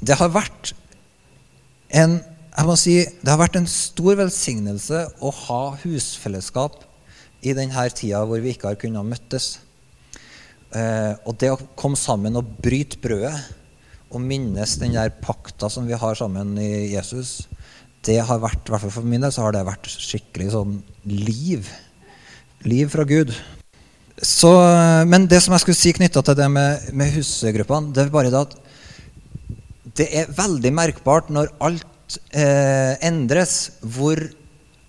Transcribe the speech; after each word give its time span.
det 0.00 0.16
har 0.20 0.32
vært 0.32 0.74
en 1.90 2.20
jeg 2.50 2.66
må 2.66 2.74
si, 2.76 2.94
Det 3.22 3.30
har 3.30 3.38
vært 3.40 3.56
en 3.60 3.68
stor 3.70 4.16
velsignelse 4.18 5.04
å 5.22 5.30
ha 5.46 5.60
husfellesskap 5.80 6.82
i 7.46 7.54
denne 7.56 7.84
tida 7.94 8.24
hvor 8.26 8.42
vi 8.42 8.52
ikke 8.52 8.72
har 8.72 8.80
kunnet 8.80 9.06
møttes. 9.06 9.60
Eh, 10.74 11.14
og 11.24 11.38
det 11.40 11.52
å 11.54 11.60
komme 11.78 11.96
sammen 11.96 12.36
og 12.36 12.50
bryte 12.60 12.98
brødet 13.00 13.32
og 14.10 14.20
minnes 14.22 14.74
den 14.82 14.98
der 14.98 15.14
pakta 15.22 15.70
som 15.70 15.86
vi 15.88 15.96
har 15.96 16.18
sammen 16.18 16.52
i 16.60 16.90
Jesus, 16.90 17.46
det 18.04 18.18
har 18.26 18.42
vært, 18.42 18.66
i 18.66 18.74
hvert 18.74 18.84
fall 18.84 18.96
for 18.98 19.08
min 19.08 19.22
del, 19.22 19.32
så 19.32 19.46
har 19.46 19.54
det 19.54 19.64
vært 19.68 19.88
skikkelig 19.92 20.50
sånn 20.52 20.76
liv. 21.06 21.70
Liv 22.66 22.90
fra 22.92 23.06
Gud. 23.08 23.32
Så, 24.20 24.50
men 25.08 25.30
det 25.30 25.40
som 25.40 25.54
jeg 25.54 25.64
skulle 25.64 25.80
si 25.80 25.94
knytta 25.96 26.22
til 26.26 26.36
det 26.36 26.48
med, 26.52 26.90
med 26.92 27.14
husgruppene, 27.14 27.94
det 27.96 28.04
er 28.04 28.12
bare 28.12 28.32
det 28.32 28.42
at 28.42 28.59
det 30.00 30.08
er 30.16 30.30
veldig 30.32 30.70
merkbart 30.72 31.28
når 31.32 31.50
alt 31.60 32.16
eh, 32.32 32.96
endres, 33.04 33.76
hvor 33.84 34.20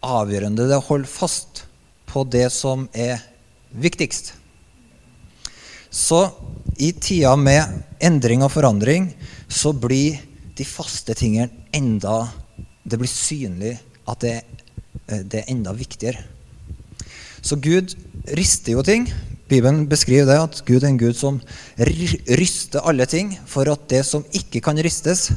avgjørende 0.01 0.69
det 0.69 0.77
er 0.77 0.79
å 0.81 0.87
holde 0.87 1.09
fast 1.11 1.65
på 2.09 2.23
det 2.31 2.47
som 2.53 2.87
er 2.95 3.19
viktigst. 3.71 4.33
Så 5.91 6.23
i 6.79 6.93
tida 6.95 7.33
med 7.35 7.83
endring 7.99 8.45
og 8.45 8.53
forandring 8.53 9.09
så 9.51 9.73
blir 9.75 10.21
de 10.55 10.67
faste 10.67 11.15
tingene 11.17 11.67
enda 11.75 12.29
Det 12.83 12.97
blir 12.99 13.11
synlig 13.11 13.75
at 14.09 14.23
det, 14.23 14.37
eh, 15.07 15.21
det 15.21 15.43
er 15.43 15.51
enda 15.51 15.73
viktigere. 15.75 16.23
Så 17.41 17.59
Gud 17.61 17.93
rister 18.37 18.73
jo 18.73 18.83
ting. 18.83 19.05
Bibelen 19.51 19.83
beskriver 19.91 20.29
det 20.29 20.37
at 20.39 20.61
Gud 20.63 20.83
er 20.85 20.89
en 20.93 20.99
Gud 20.99 21.17
som 21.17 21.41
ryster 22.31 22.85
alle 22.87 23.07
ting 23.09 23.33
for 23.49 23.67
at 23.67 23.83
det 23.91 24.05
som 24.07 24.23
ikke 24.31 24.61
kan 24.63 24.79
ristes, 24.79 25.29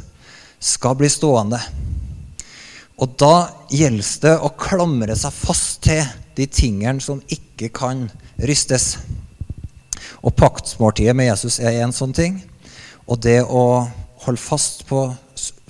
skal 0.63 0.95
bli 0.97 1.11
stående. 1.11 1.59
Og 3.03 3.17
da 3.19 3.48
gjelder 3.75 4.12
det 4.23 4.34
å 4.39 4.53
klamre 4.55 5.17
seg 5.19 5.34
fast 5.34 5.83
til 5.89 6.05
de 6.39 6.47
tingene 6.47 7.03
som 7.03 7.21
ikke 7.27 7.73
kan 7.75 8.06
rystes. 8.39 8.95
Og 10.23 10.33
paktsmåltidet 10.39 11.17
med 11.17 11.28
Jesus 11.33 11.59
er 11.59 11.83
en 11.83 11.93
sånn 11.95 12.15
ting. 12.15 12.39
Og 13.11 13.19
det 13.27 13.43
å 13.43 13.84
holde 14.25 14.41
fast 14.41 14.87
på 14.89 15.09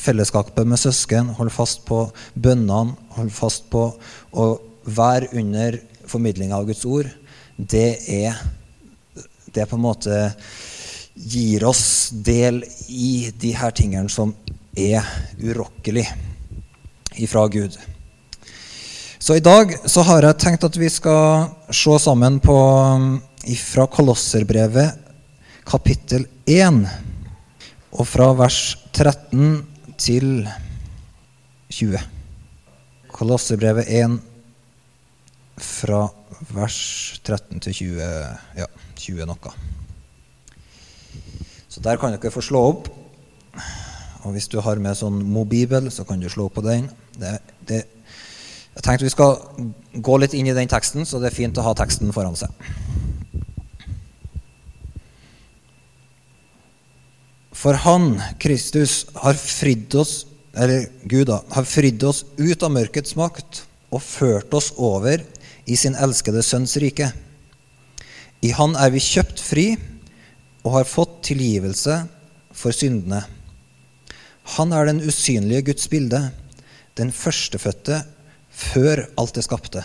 fellesskapet 0.05 0.69
med 0.69 0.79
søsken, 0.79 1.33
holde 1.39 1.55
fast 1.55 1.83
på 1.89 2.05
bønnene, 2.37 2.95
holde 3.17 3.35
fast 3.35 3.67
på 3.73 3.89
å 4.37 4.49
være 4.85 5.33
under 5.41 5.81
formidlinga 6.07 6.61
av 6.61 6.69
Guds 6.69 6.85
ord, 6.85 7.09
det 7.57 7.89
er 8.11 8.39
Det 9.55 9.69
på 9.71 9.77
en 9.77 9.85
måte 9.85 10.33
gir 11.15 11.63
oss 11.69 12.11
del 12.11 12.65
i 12.91 13.31
de 13.39 13.53
her 13.55 13.71
tingene 13.71 14.11
som 14.11 14.33
er 14.75 15.07
urokkelig 15.39 16.09
ifra 17.23 17.45
Gud. 17.47 17.77
Så 19.19 19.37
i 19.39 19.45
dag 19.45 19.77
så 19.87 20.03
har 20.03 20.27
jeg 20.27 20.41
tenkt 20.43 20.67
at 20.67 20.75
vi 20.77 20.91
skal 20.91 21.47
se 21.71 21.95
sammen 22.03 22.41
på 22.43 22.57
fra 23.63 23.87
Kolosserbrevet 23.87 24.99
kapittel 25.65 26.27
1, 26.51 26.83
og 27.95 28.07
fra 28.11 28.33
vers 28.37 28.59
13 28.93 29.63
til 29.97 30.49
20. 31.71 32.03
Kolosserbrevet 33.15 33.89
1 34.03 34.19
fra 35.61 36.09
vers 36.55 36.79
13 37.23 37.63
til 37.63 37.77
20, 37.79 38.03
ja, 38.59 38.69
20 38.99 39.29
noe. 39.31 39.55
Så 41.71 41.83
der 41.83 41.99
kan 41.99 42.15
dere 42.15 42.33
få 42.35 42.43
slå 42.45 42.63
opp. 42.73 42.91
Og 44.25 44.33
hvis 44.33 44.49
du 44.49 44.61
har 44.65 44.81
med 44.81 44.97
sånn 44.97 45.21
mobibel, 45.29 45.91
så 45.93 46.07
kan 46.09 46.21
du 46.23 46.31
slå 46.33 46.49
opp 46.49 46.57
på 46.59 46.65
den. 46.65 46.89
Det, 47.19 47.37
det, 47.69 47.83
jeg 48.75 48.85
tenkte 48.87 49.07
vi 49.07 49.13
skal 49.13 49.37
gå 49.95 50.19
litt 50.19 50.35
inn 50.35 50.49
i 50.49 50.57
den 50.57 50.71
teksten, 50.71 51.05
så 51.07 51.21
det 51.21 51.31
er 51.31 51.37
fint 51.37 51.59
å 51.61 51.67
ha 51.67 51.75
teksten 51.77 52.15
foran 52.15 52.39
seg. 52.39 52.51
For 57.55 57.77
Han, 57.85 58.19
Kristus, 58.43 59.05
har 59.23 59.39
fridd 59.39 59.95
oss 59.97 60.25
eller 60.55 60.87
Gud 61.11 61.27
da, 61.31 61.41
har 61.55 61.67
fridd 61.67 62.03
oss 62.07 62.23
ut 62.39 62.63
av 62.63 62.73
mørkets 62.75 63.17
makt 63.19 63.65
og 63.95 64.03
ført 64.03 64.53
oss 64.55 64.71
over 64.79 65.23
i 65.67 65.77
sin 65.77 65.97
elskede 65.97 66.43
Sønns 66.45 66.77
rike. 66.81 67.11
I 68.45 68.51
Han 68.57 68.77
er 68.77 68.93
vi 68.93 69.01
kjøpt 69.01 69.41
fri 69.41 69.67
og 70.65 70.79
har 70.79 70.89
fått 70.89 71.23
tilgivelse 71.31 72.03
for 72.55 72.77
syndene. 72.77 73.23
Han 74.57 74.73
er 74.77 74.91
den 74.91 75.01
usynlige 75.05 75.71
Guds 75.71 75.89
bilde, 75.89 76.21
den 76.99 77.13
førstefødte 77.13 78.03
før 78.55 79.07
alt 79.19 79.39
er 79.41 79.47
skapte. 79.47 79.85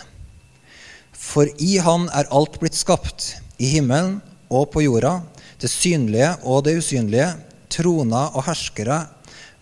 For 1.16 1.48
i 1.58 1.78
Han 1.82 2.08
er 2.12 2.28
alt 2.32 2.60
blitt 2.60 2.76
skapt, 2.76 3.34
i 3.60 3.68
himmelen 3.74 4.20
og 4.48 4.70
på 4.72 4.84
jorda, 4.84 5.20
det 5.60 5.68
synlige 5.68 6.32
og 6.48 6.64
det 6.64 6.78
usynlige, 6.80 7.32
troner 7.70 8.36
og 8.36 8.46
herskere, 8.48 9.02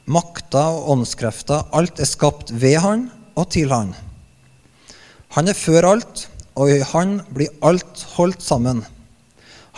makter 0.06 0.74
og 0.78 0.92
åndskrefter. 0.94 1.66
Alt 1.74 2.00
er 2.00 2.08
skapt 2.08 2.52
ved 2.54 2.78
Han 2.82 3.08
og 3.34 3.50
til 3.54 3.74
Han. 3.74 3.94
Han 5.36 5.48
er 5.48 5.56
før 5.56 5.90
alt, 5.92 6.26
og 6.56 6.70
i 6.72 6.80
Han 6.92 7.20
blir 7.34 7.52
alt 7.62 8.04
holdt 8.16 8.42
sammen. 8.42 8.84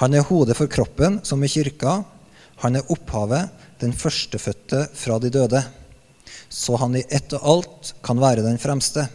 Han 0.00 0.15
er 0.15 0.25
hodet 0.25 0.56
for 0.56 0.71
kroppen, 0.71 1.21
som 1.22 1.43
i 1.44 1.50
kirka. 1.50 2.03
Han 2.62 2.77
er 2.77 2.93
opphavet, 2.93 3.50
den 3.81 3.93
førstefødte 3.93 4.87
fra 4.94 5.19
de 5.19 5.31
døde, 5.33 5.62
så 6.49 6.77
han 6.77 6.97
i 6.97 7.05
ett 7.09 7.33
og 7.38 7.47
alt 7.53 7.93
kan 8.05 8.21
være 8.21 8.44
den 8.44 8.59
fremste. 8.61 9.06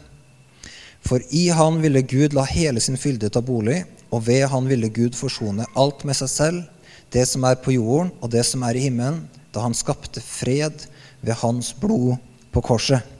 For 1.06 1.22
i 1.30 1.48
han 1.54 1.78
ville 1.84 2.02
Gud 2.02 2.34
la 2.34 2.46
hele 2.50 2.82
sin 2.82 2.98
fylde 2.98 3.30
ta 3.30 3.44
bolig, 3.46 3.84
og 4.10 4.26
ved 4.26 4.48
han 4.50 4.70
ville 4.70 4.90
Gud 4.90 5.14
forsone 5.18 5.68
alt 5.78 6.06
med 6.06 6.18
seg 6.18 6.32
selv, 6.32 6.62
det 7.14 7.28
som 7.30 7.46
er 7.46 7.60
på 7.62 7.76
jorden 7.76 8.12
og 8.22 8.32
det 8.34 8.42
som 8.48 8.64
er 8.66 8.78
i 8.78 8.88
himmelen, 8.88 9.28
da 9.54 9.62
han 9.64 9.78
skapte 9.78 10.24
fred 10.24 10.88
ved 11.22 11.38
hans 11.42 11.72
blod 11.78 12.18
på 12.52 12.64
korset. 12.66 13.15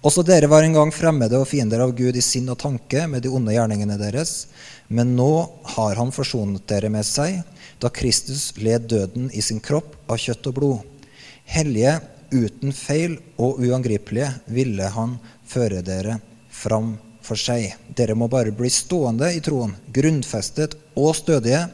Også 0.00 0.22
dere 0.24 0.48
var 0.48 0.64
en 0.64 0.72
gang 0.72 0.90
fremmede 0.96 1.36
og 1.36 1.48
fiender 1.50 1.82
av 1.84 1.90
Gud 1.92 2.16
i 2.16 2.22
sinn 2.24 2.48
og 2.48 2.56
tanke 2.62 3.02
med 3.10 3.20
de 3.20 3.32
onde 3.36 3.52
gjerningene 3.52 3.98
deres, 4.00 4.46
men 4.88 5.12
nå 5.16 5.32
har 5.76 5.98
han 5.98 6.12
forsonet 6.14 6.64
dere 6.70 6.88
med 6.92 7.04
seg, 7.04 7.42
da 7.80 7.90
Kristus 7.92 8.54
led 8.56 8.86
døden 8.88 9.28
i 9.36 9.42
sin 9.44 9.60
kropp 9.60 9.98
av 10.08 10.16
kjøtt 10.22 10.48
og 10.48 10.56
blod. 10.56 11.10
Hellige, 11.44 11.98
uten 12.32 12.72
feil 12.72 13.18
og 13.36 13.60
uangripelige 13.60 14.30
ville 14.48 14.88
han 14.94 15.18
føre 15.44 15.82
dere 15.84 16.16
fram 16.48 16.94
for 17.20 17.36
seg. 17.36 17.74
Dere 17.92 18.16
må 18.16 18.30
bare 18.32 18.54
bli 18.56 18.70
stående 18.72 19.28
i 19.36 19.42
troen, 19.44 19.74
grunnfestet 19.92 20.78
og 20.96 21.12
stødige, 21.18 21.66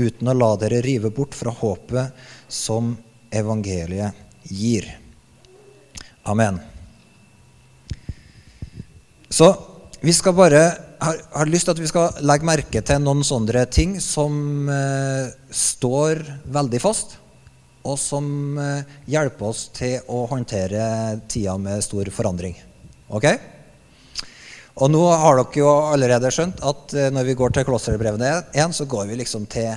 uten 0.00 0.32
å 0.32 0.36
la 0.36 0.48
dere 0.62 0.80
rive 0.84 1.12
bort 1.12 1.36
fra 1.36 1.52
håpet 1.52 2.24
som 2.48 2.94
evangeliet 3.28 4.16
gir. 4.48 4.88
Amen. 6.24 6.62
Så 9.28 9.50
vi 10.00 10.12
skal 10.14 10.36
bare 10.36 10.62
har, 11.00 11.20
har 11.32 11.50
lyst 11.50 11.66
til 11.68 11.74
at 11.74 11.82
vi 11.82 11.90
skal 11.90 12.20
legge 12.26 12.46
merke 12.46 12.82
til 12.84 13.02
noen 13.02 13.24
sånne 13.26 13.64
ting 13.72 13.96
som 14.02 14.68
eh, 14.72 15.32
står 15.50 16.22
veldig 16.54 16.80
fast 16.82 17.18
og 17.86 17.98
som 18.00 18.58
eh, 18.58 18.96
hjelper 19.10 19.50
oss 19.50 19.66
til 19.76 20.00
å 20.10 20.24
håndtere 20.30 20.86
tida 21.30 21.56
med 21.60 21.84
stor 21.84 22.08
forandring. 22.14 22.56
Ok? 23.14 23.28
Og 24.76 24.90
nå 24.92 25.02
har 25.08 25.38
dere 25.38 25.60
jo 25.60 25.68
allerede 25.70 26.32
skjønt 26.34 26.62
at 26.66 26.96
eh, 26.96 27.12
når 27.14 27.30
vi 27.30 27.36
går 27.38 27.54
til 27.54 27.68
klosterbrevene 27.68 28.32
1, 28.52 28.74
så 28.76 28.88
går 28.90 29.06
vi 29.10 29.20
liksom 29.22 29.46
til 29.50 29.72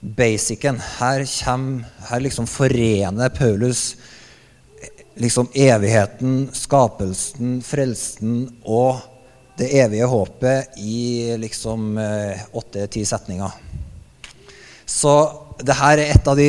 basicen. 0.00 0.78
Her, 1.00 1.26
kommer, 1.42 1.90
her 2.08 2.22
liksom 2.24 2.48
forener 2.48 3.34
Paulus 3.34 3.94
liksom 5.18 5.48
evigheten, 5.54 6.50
skapelsen, 6.54 7.58
frelsen 7.66 8.44
og 8.62 9.00
det 9.58 9.72
evige 9.82 10.06
håpet 10.08 10.78
i 10.80 11.36
liksom 11.40 11.98
åtte-ti 12.56 13.02
setninger. 13.04 13.50
Så 14.88 15.12
det 15.60 15.76
her 15.76 15.98
er 15.98 16.14
et 16.14 16.30
av 16.30 16.38
de 16.38 16.48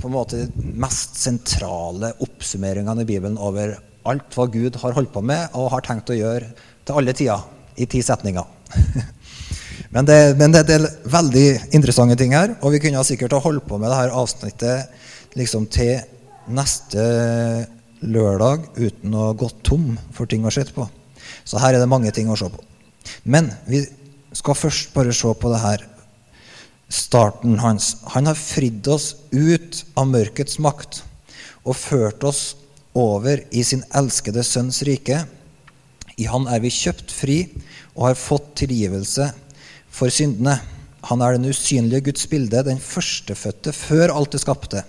på 0.00 0.08
en 0.08 0.16
måte 0.16 0.46
mest 0.80 1.18
sentrale 1.20 2.12
oppsummeringene 2.24 3.04
i 3.04 3.08
Bibelen 3.08 3.38
over 3.38 3.76
alt 4.08 4.36
hva 4.36 4.46
Gud 4.50 4.78
har 4.80 4.96
holdt 4.96 5.12
på 5.12 5.22
med 5.24 5.56
og 5.58 5.70
har 5.74 5.84
tenkt 5.84 6.12
å 6.12 6.16
gjøre 6.16 6.48
til 6.86 6.96
alle 6.96 7.14
tider, 7.16 7.42
i 7.80 7.86
ti 7.88 8.00
setninger. 8.04 8.44
men, 9.94 10.06
det, 10.08 10.18
men 10.40 10.52
det, 10.52 10.64
det, 10.68 10.78
er 10.80 11.12
veldig 11.12 11.46
interessante 11.76 12.16
ting 12.18 12.34
her, 12.36 12.56
og 12.60 12.74
vi 12.74 12.80
kunne 12.82 13.04
sikkert 13.06 13.36
ha 13.36 13.42
holdt 13.44 13.66
på 13.68 13.78
med 13.80 13.92
dette 13.92 14.16
avsnittet 14.20 15.36
liksom 15.38 15.68
til 15.72 16.00
neste 16.48 17.02
lørdag 18.00 18.70
uten 18.78 19.14
å 19.14 19.30
gå 19.36 19.50
tom 19.66 19.92
for 20.14 20.30
ting 20.30 20.46
å 20.46 20.52
se 20.54 20.64
på. 20.72 20.86
Så 21.44 21.60
her 21.60 21.74
er 21.74 21.82
det 21.82 21.90
mange 21.90 22.12
ting 22.14 22.30
å 22.30 22.38
se 22.38 22.48
på. 22.48 22.62
Men 23.24 23.50
vi 23.68 23.82
skal 24.36 24.56
først 24.56 24.94
bare 24.94 25.14
se 25.16 25.32
på 25.34 25.52
det 25.52 25.60
her 25.62 25.84
starten 26.90 27.58
hans. 27.62 27.96
Han 28.14 28.26
har 28.26 28.38
fridd 28.38 28.88
oss 28.90 29.14
ut 29.30 29.84
av 29.98 30.10
mørkets 30.10 30.58
makt. 30.62 31.04
og 31.60 31.76
ført 31.76 32.24
oss 32.24 32.54
over 32.96 33.42
i 33.52 33.60
sin 33.62 33.82
elskede 33.92 34.40
Sønns 34.40 34.80
rike. 34.88 35.26
I 36.16 36.24
Han 36.24 36.48
er 36.48 36.60
vi 36.64 36.70
kjøpt 36.72 37.12
fri 37.12 37.36
og 37.94 38.06
har 38.06 38.16
fått 38.16 38.54
tilgivelse 38.62 39.30
for 39.92 40.08
syndene. 40.08 40.58
Han 41.08 41.20
er 41.20 41.36
den 41.36 41.48
usynlige 41.52 42.08
Guds 42.08 42.26
bilde, 42.32 42.62
den 42.64 42.80
førstefødte 42.80 43.72
før 43.76 44.14
alt 44.14 44.32
det 44.32 44.40
skapte. 44.40 44.84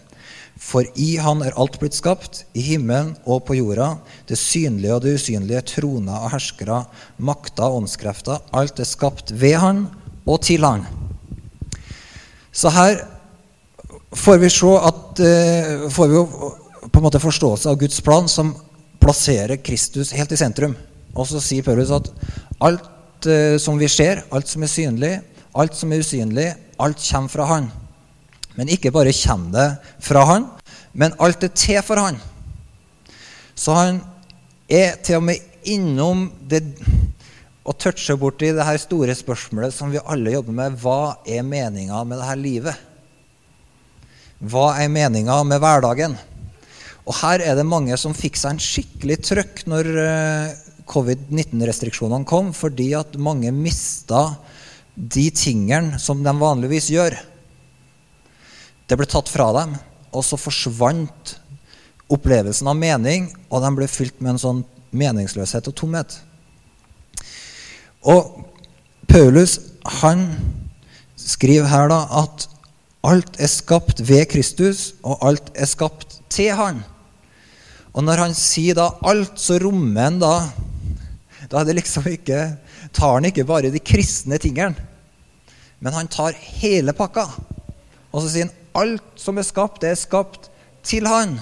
For 0.59 0.85
i 0.95 1.15
Han 1.21 1.41
er 1.45 1.55
alt 1.59 1.79
blitt 1.81 1.97
skapt, 1.97 2.43
i 2.53 2.61
himmelen 2.61 3.15
og 3.25 3.45
på 3.47 3.57
jorda, 3.57 3.95
det 4.29 4.37
synlige 4.39 4.95
og 4.95 5.03
det 5.05 5.15
usynlige, 5.17 5.63
troner 5.75 6.25
og 6.25 6.33
herskere, 6.35 6.83
makter 7.17 7.67
og 7.67 7.81
åndskrefter. 7.81 8.43
Alt 8.53 8.79
er 8.79 8.89
skapt 8.89 9.33
ved 9.33 9.57
Han 9.63 9.85
og 10.25 10.41
til 10.45 10.65
Han. 10.65 10.85
Så 12.51 12.69
her 12.69 12.99
får 14.11 14.41
vi 14.41 14.49
se 14.51 14.71
at 14.91 15.23
eh, 15.23 15.89
får 15.89 16.07
vi 16.11 16.19
jo 16.19 16.25
på 16.91 16.99
en 16.99 17.05
måte 17.05 17.21
forståelse 17.23 17.69
av 17.71 17.79
Guds 17.79 18.01
plan 18.03 18.27
som 18.29 18.53
plasserer 19.01 19.61
Kristus 19.63 20.11
helt 20.15 20.33
i 20.35 20.39
sentrum. 20.39 20.75
Og 21.15 21.27
så 21.27 21.41
sier 21.43 21.65
Paulus 21.65 21.91
at 21.95 22.09
alt 22.63 23.27
eh, 23.27 23.57
som 23.61 23.79
vi 23.79 23.89
ser, 23.91 24.25
alt 24.31 24.51
som 24.51 24.63
er 24.63 24.71
synlig, 24.71 25.13
alt 25.57 25.77
som 25.77 25.91
er 25.91 26.03
usynlig, 26.03 26.49
alt 26.79 27.01
kommer 27.07 27.31
fra 27.31 27.47
Han. 27.55 27.71
Men 28.57 28.71
ikke 28.71 28.91
bare 28.91 29.13
kommer 29.15 29.51
det 29.55 29.67
fra 30.03 30.25
Han, 30.27 30.49
men 30.93 31.15
alt 31.19 31.43
er 31.43 31.53
til 31.55 31.81
for 31.85 32.01
Han. 32.01 32.19
Så 33.55 33.75
han 33.77 34.01
er 34.69 34.97
til 35.03 35.19
og 35.19 35.27
med 35.29 35.39
innom 35.69 36.29
det 36.49 36.63
og 37.61 37.77
toucher 37.77 38.17
borti 38.17 38.49
det 38.55 38.65
her 38.65 38.79
store 38.81 39.13
spørsmålet 39.13 39.73
som 39.75 39.91
vi 39.93 40.01
alle 40.01 40.33
jobber 40.33 40.55
med. 40.57 40.79
Hva 40.81 41.21
er 41.29 41.45
meninga 41.45 41.99
med 42.09 42.17
dette 42.17 42.37
livet? 42.41 42.87
Hva 44.41 44.71
er 44.81 44.89
meninga 44.89 45.37
med 45.45 45.61
hverdagen? 45.61 46.17
Og 47.05 47.13
her 47.19 47.43
er 47.45 47.57
det 47.57 47.67
mange 47.69 47.97
som 48.01 48.17
fikk 48.17 48.39
seg 48.39 48.55
en 48.55 48.61
skikkelig 48.61 49.19
trøkk 49.27 49.63
når 49.69 49.89
eh, 50.01 50.55
covid-19-restriksjonene 50.89 52.27
kom, 52.29 52.49
fordi 52.53 52.91
at 52.97 53.17
mange 53.21 53.53
mista 53.53 54.31
de 54.95 55.27
tingene 55.33 56.01
som 56.01 56.25
de 56.25 56.33
vanligvis 56.41 56.89
gjør. 56.93 57.17
Det 58.91 58.97
ble 58.99 59.07
tatt 59.07 59.29
fra 59.31 59.45
dem, 59.55 59.77
og 60.11 60.23
så 60.27 60.35
forsvant 60.35 61.37
opplevelsen 62.11 62.67
av 62.67 62.75
mening, 62.75 63.29
og 63.47 63.63
de 63.63 63.69
ble 63.77 63.87
fylt 63.87 64.17
med 64.19 64.33
en 64.33 64.41
sånn 64.41 64.59
meningsløshet 64.91 65.69
og 65.71 65.77
tomhet. 65.79 66.17
Og 68.03 68.41
Paulus 69.07 69.61
han 70.01 70.25
skriver 71.15 71.71
her 71.71 71.87
da 71.87 72.01
at 72.19 72.49
alt 73.07 73.39
er 73.39 73.53
skapt 73.53 74.03
ved 74.03 74.27
Kristus, 74.33 74.89
og 75.07 75.23
alt 75.23 75.53
er 75.55 75.71
skapt 75.71 76.19
til 76.27 76.51
han. 76.59 76.83
Og 77.95 78.03
når 78.03 78.25
han 78.25 78.35
sier 78.35 78.75
da 78.75 78.91
alt, 79.07 79.39
så 79.39 79.55
rommer 79.63 80.09
han 80.09 80.19
da 80.19 80.35
Da 81.51 81.59
er 81.59 81.65
det 81.67 81.79
liksom 81.79 82.05
ikke, 82.07 82.37
tar 82.95 83.15
han 83.17 83.25
ikke 83.27 83.47
bare 83.47 83.71
de 83.71 83.79
kristne 83.79 84.37
tingene, 84.39 84.75
men 85.79 85.95
han 85.95 86.07
tar 86.11 86.35
hele 86.59 86.93
pakka. 86.95 87.25
Og 88.11 88.21
så 88.21 88.29
sier 88.29 88.45
han 88.45 88.60
alt 88.77 89.19
som 89.19 89.39
er 89.39 89.47
skapt, 89.47 89.81
det 89.83 89.93
er 89.93 89.99
skapt 89.99 90.49
til 90.87 91.07
han. 91.09 91.37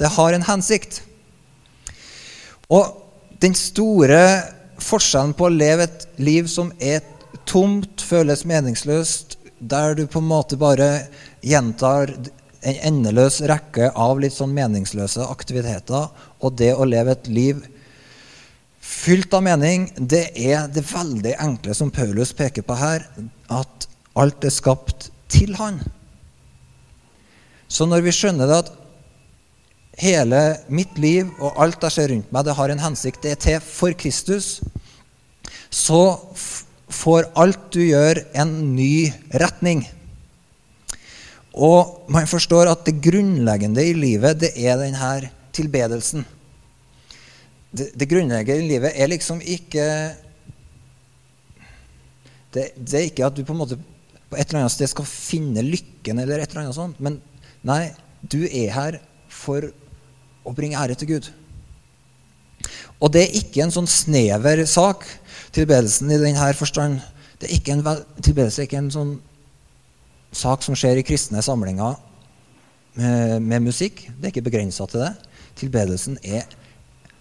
Det 0.00 0.10
har 0.16 0.34
en 0.34 0.46
hensikt. 0.46 1.02
Og 2.70 2.96
den 3.42 3.56
store 3.56 4.20
forskjellen 4.80 5.34
på 5.36 5.48
å 5.48 5.52
leve 5.52 5.88
et 5.88 6.06
liv 6.20 6.48
som 6.48 6.72
er 6.80 7.02
tomt, 7.48 8.00
føles 8.00 8.46
meningsløst, 8.48 9.36
der 9.60 9.94
du 9.98 10.06
på 10.08 10.22
en 10.22 10.30
måte 10.30 10.56
bare 10.60 11.08
gjentar 11.44 12.14
en 12.60 12.80
endeløs 12.90 13.40
rekke 13.48 13.90
av 13.96 14.20
litt 14.20 14.36
sånn 14.36 14.52
meningsløse 14.56 15.24
aktiviteter, 15.32 16.08
og 16.40 16.56
det 16.60 16.72
å 16.76 16.88
leve 16.88 17.16
et 17.16 17.28
liv 17.32 17.62
fylt 18.90 19.32
av 19.36 19.44
mening, 19.44 19.86
det 19.96 20.30
er 20.36 20.68
det 20.72 20.84
veldig 20.88 21.36
enkle 21.40 21.76
som 21.76 21.92
Paulus 21.94 22.32
peker 22.36 22.64
på 22.66 22.76
her, 22.80 23.06
at 23.48 23.88
alt 24.18 24.44
er 24.44 24.52
skapt 24.52 25.10
til 25.30 25.54
han. 25.60 25.80
Så 27.70 27.86
når 27.86 28.02
vi 28.02 28.14
skjønner 28.14 28.50
det 28.50 28.58
at 28.64 28.70
hele 30.00 30.40
mitt 30.72 30.96
liv 30.98 31.28
og 31.38 31.58
alt 31.62 31.84
jeg 31.86 31.94
ser 31.94 32.10
rundt 32.10 32.32
meg, 32.34 32.46
det 32.46 32.56
har 32.58 32.72
en 32.72 32.82
hensikt, 32.82 33.22
det 33.22 33.34
er 33.34 33.42
til 33.44 33.62
for 33.64 33.94
Kristus, 33.98 34.58
så 35.70 36.18
får 36.90 37.30
alt 37.38 37.70
du 37.74 37.82
gjør, 37.84 38.24
en 38.34 38.74
ny 38.74 39.12
retning. 39.38 39.84
Og 41.54 42.10
man 42.10 42.26
forstår 42.30 42.70
at 42.70 42.82
det 42.86 42.98
grunnleggende 43.02 43.84
i 43.86 43.94
livet, 43.94 44.40
det 44.42 44.52
er 44.58 44.78
denne 44.80 45.30
tilbedelsen. 45.54 46.26
Det, 47.70 47.92
det 47.94 48.10
grunnleggende 48.10 48.64
i 48.64 48.70
livet 48.72 48.98
er 48.98 49.10
liksom 49.10 49.38
ikke 49.42 49.86
det, 52.50 52.72
det, 52.74 52.94
er 52.98 53.06
ikke 53.06 53.28
at 53.28 53.36
du 53.36 53.44
på 53.46 53.54
en 53.54 53.60
måte 53.60 53.78
på 53.78 54.38
et 54.38 54.48
eller 54.48 54.64
annet 54.64 54.74
sted 54.74 54.90
skal 54.90 55.06
finne 55.06 55.62
lykken, 55.62 56.18
eller 56.18 56.40
et 56.40 56.50
eller 56.50 56.64
annet 56.64 56.78
sånt, 56.78 56.98
men 57.02 57.20
nei, 57.66 57.92
du 58.22 58.42
er 58.46 58.72
her 58.74 58.98
for 59.30 59.70
å 60.44 60.52
bringe 60.56 60.78
ære 60.80 60.96
til 60.98 61.14
Gud. 61.14 61.30
Og 63.00 63.12
det 63.14 63.24
er 63.24 63.38
ikke 63.40 63.64
en 63.64 63.72
sånn 63.72 63.88
snever 63.88 64.62
sak, 64.68 65.06
tilbedelsen 65.54 66.12
i 66.12 66.20
denne 66.20 66.52
forstand. 66.56 67.00
Det 67.40 67.48
er 67.48 67.56
ikke 67.56 67.76
en, 67.76 67.84
tilbedelse 68.20 68.62
er 68.62 68.68
ikke 68.68 68.80
en 68.82 68.92
sånn 68.92 69.14
sak 70.36 70.62
som 70.62 70.76
skjer 70.78 71.00
i 71.00 71.06
kristne 71.06 71.42
samlinger 71.42 71.96
med, 72.94 73.40
med 73.40 73.64
musikk. 73.70 74.04
Det 74.18 74.28
er 74.28 74.34
ikke 74.34 74.48
begrensa 74.50 74.86
til 74.90 75.06
det. 75.06 75.14
Tilbedelsen 75.60 76.18
er 76.22 76.44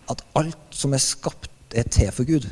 at 0.09 0.23
alt 0.37 0.75
som 0.75 0.93
er 0.95 1.03
skapt, 1.03 1.51
er 1.69 1.85
til 1.85 2.09
for 2.09 2.25
Gud. 2.25 2.47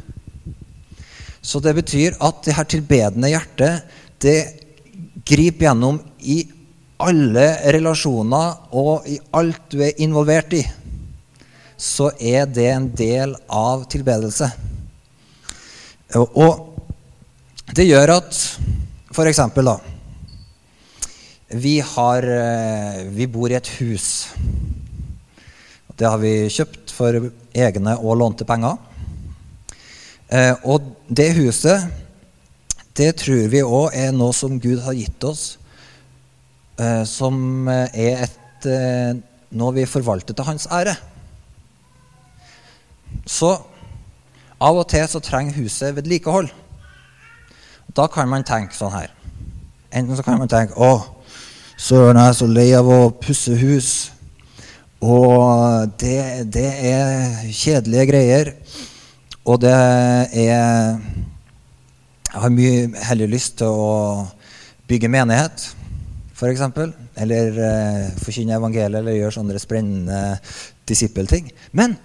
Så 1.41 1.57
det 1.63 1.73
betyr 1.73 2.17
at 2.21 2.43
det 2.45 2.53
her 2.53 2.67
tilbedende 2.69 3.31
hjertet, 3.31 3.87
det 4.21 4.37
griper 5.25 5.65
gjennom 5.69 5.97
i 6.21 6.43
alle 6.97 7.47
relasjoner 7.73 8.73
og 8.77 9.05
i 9.09 9.17
alt 9.37 9.69
du 9.71 9.81
er 9.85 9.99
involvert 10.01 10.53
i, 10.57 10.63
så 11.77 12.09
er 12.17 12.47
det 12.49 12.69
en 12.71 12.87
del 12.97 13.35
av 13.53 13.85
tilbedelse. 13.91 14.49
Og 16.17 16.63
det 17.77 17.85
gjør 17.85 18.15
at 18.17 18.39
f.eks. 19.13 19.43
da 19.61 19.75
vi, 21.47 21.77
har, 21.79 22.25
eh, 22.25 23.03
vi 23.13 23.27
bor 23.31 23.51
i 23.51 23.55
et 23.59 23.69
hus. 23.77 24.27
Det 25.97 26.07
har 26.07 26.17
vi 26.19 26.49
kjøpt 26.51 26.91
for 26.91 27.29
egne 27.55 27.93
og 28.01 28.17
lånte 28.19 28.47
penger. 28.47 28.75
Eh, 30.27 30.55
og 30.67 30.89
det 31.07 31.29
huset, 31.37 31.87
det 32.97 33.13
tror 33.21 33.47
vi 33.53 33.63
òg 33.63 33.95
er 33.95 34.11
noe 34.11 34.35
som 34.35 34.57
Gud 34.59 34.81
har 34.83 34.97
gitt 34.97 35.23
oss 35.23 35.55
som 37.07 37.67
er 37.67 38.27
et, 38.27 38.65
eh, 38.69 39.17
noe 39.57 39.73
vi 39.73 39.85
forvalter 39.89 40.35
til 40.37 40.45
hans 40.45 40.67
ære. 40.69 40.93
Så 43.25 43.55
av 44.57 44.77
og 44.77 44.87
til 44.89 45.05
så 45.09 45.21
trenger 45.23 45.57
huset 45.57 45.95
vedlikehold. 45.97 46.49
Da 47.97 48.07
kan 48.11 48.29
man 48.29 48.45
tenke 48.45 48.75
sånn 48.77 48.93
her. 48.93 49.13
Enten 49.91 50.17
så 50.17 50.25
kan 50.25 50.37
man 50.37 50.51
tenke 50.51 50.75
å, 50.75 50.99
søren, 51.77 52.19
jeg 52.19 52.33
er 52.33 52.37
så 52.37 52.47
lei 52.51 52.67
av 52.77 52.89
å 52.91 52.99
pusse 53.21 53.55
hus. 53.57 53.91
Og 55.01 55.93
det, 56.01 56.49
det 56.53 56.67
er 56.91 57.41
kjedelige 57.53 58.07
greier. 58.11 58.53
Og 59.47 59.61
det 59.61 59.73
er 59.73 60.97
Jeg 62.27 62.41
har 62.43 62.51
mye 62.51 63.05
heller 63.07 63.29
lyst 63.31 63.55
til 63.61 63.71
å 63.71 64.27
bygge 64.89 65.09
menighet 65.09 65.63
f.eks. 66.37 66.61
Eller 67.17 67.57
eh, 67.65 68.03
forkynne 68.21 68.57
evangeliet 68.59 69.01
eller 69.01 69.17
gjøre 69.17 69.35
sånne 69.39 69.61
spennende 69.61 70.21
disippelting. 70.87 71.49
Men 71.71 71.97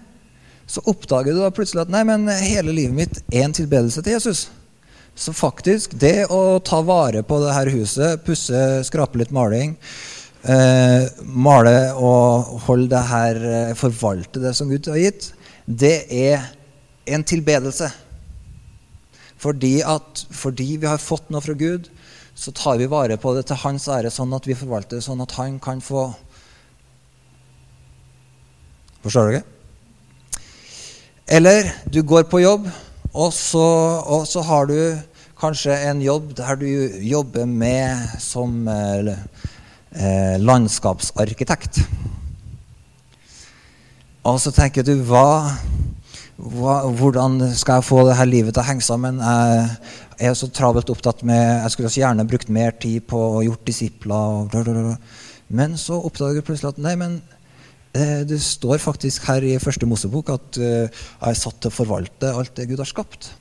så 0.66 0.80
oppdager 0.88 1.34
du 1.34 1.42
da 1.42 1.52
plutselig 1.52 1.84
at 1.84 1.92
nei, 1.92 2.02
men 2.08 2.28
hele 2.32 2.72
livet 2.72 2.96
mitt 2.96 3.22
er 3.28 3.44
en 3.44 3.56
tilbedelse 3.56 4.02
til 4.04 4.16
Jesus. 4.16 4.46
Så 5.14 5.34
faktisk, 5.36 5.92
det 6.00 6.30
å 6.32 6.56
ta 6.64 6.80
vare 6.86 7.20
på 7.26 7.36
det 7.42 7.52
her 7.52 7.70
huset, 7.74 8.22
pusse, 8.24 8.62
skrape 8.88 9.20
litt 9.20 9.34
maling, 9.36 9.74
eh, 10.48 11.04
male 11.28 11.76
og 11.92 12.62
holde 12.64 12.88
det 12.94 13.02
her, 13.10 13.42
eh, 13.50 13.74
forvalte 13.76 14.40
det 14.40 14.54
som 14.56 14.70
Gud 14.72 14.88
har 14.88 14.96
gitt, 14.96 15.32
det 15.66 16.06
er 16.08 16.48
en 17.06 17.24
tilbedelse. 17.24 17.90
Fordi, 19.42 19.82
at, 19.82 20.24
fordi 20.30 20.76
vi 20.78 20.86
har 20.86 21.02
fått 21.02 21.28
noe 21.30 21.42
fra 21.44 21.54
Gud, 21.58 21.90
så 22.34 22.52
tar 22.56 22.78
vi 22.80 22.88
vare 22.90 23.18
på 23.20 23.34
det 23.36 23.46
til 23.48 23.60
hans 23.62 23.88
ære, 23.92 24.10
sånn 24.10 24.32
at 24.34 24.46
vi 24.48 24.56
forvalter 24.58 24.98
det 24.98 25.06
sånn 25.06 25.22
at 25.24 25.34
han 25.38 25.58
kan 25.62 25.82
få 25.84 26.10
Forstår 29.02 29.32
dere? 29.32 29.42
Eller 31.26 31.72
du 31.90 32.04
går 32.06 32.28
på 32.30 32.38
jobb, 32.38 32.68
og 33.12 33.32
så, 33.34 33.64
og 34.06 34.28
så, 34.30 34.44
har 34.46 34.68
du 34.70 34.76
kanskje 35.40 35.74
en 35.88 36.02
jobb 36.04 36.30
der 36.38 36.58
du 36.60 36.68
jobber 37.02 37.48
med 37.50 38.14
som 38.22 38.68
eh, 38.70 40.38
landskapsarkitekt. 40.38 41.82
Og 44.22 44.38
så 44.38 44.52
tenker 44.54 44.86
du 44.86 44.94
hva, 45.02 45.50
hva, 46.36 46.76
Hvordan 46.94 47.40
skal 47.58 47.80
jeg 47.80 47.88
få 47.90 48.04
det 48.06 48.18
her 48.20 48.30
livet 48.30 48.54
til 48.54 48.62
å 48.62 48.68
henge 48.68 48.86
sammen? 48.86 49.18
Jeg 49.18 49.66
er 50.20 50.34
så 50.38 50.48
travelt 50.52 50.90
opptatt 50.92 51.22
med 51.26 51.40
Jeg 51.40 51.74
skulle 51.74 51.90
også 51.90 52.02
gjerne 52.02 52.28
brukt 52.28 52.50
mer 52.52 52.74
tid 52.82 53.04
på 53.08 53.20
å 53.38 53.44
gjort 53.46 53.66
disipler. 53.68 54.48
Og 54.48 54.96
men 55.52 55.76
så 55.80 55.98
oppdager 56.00 56.40
du 56.40 56.46
plutselig 56.46 56.72
at 56.72 56.80
nei, 56.82 56.94
men 56.96 57.20
eh, 57.92 58.22
det 58.28 58.40
står 58.42 58.80
faktisk 58.82 59.28
her 59.28 59.44
i 59.44 59.58
første 59.60 59.88
Mosebok 59.88 60.32
at 60.32 60.58
eh, 60.60 60.88
jeg 60.88 61.28
er 61.28 61.38
satt 61.38 61.60
til 61.60 61.72
å 61.72 61.76
forvalte 61.76 62.32
alt 62.32 62.54
det 62.56 62.70
Gud 62.70 62.80
har 62.80 62.88
skapt. 62.88 63.34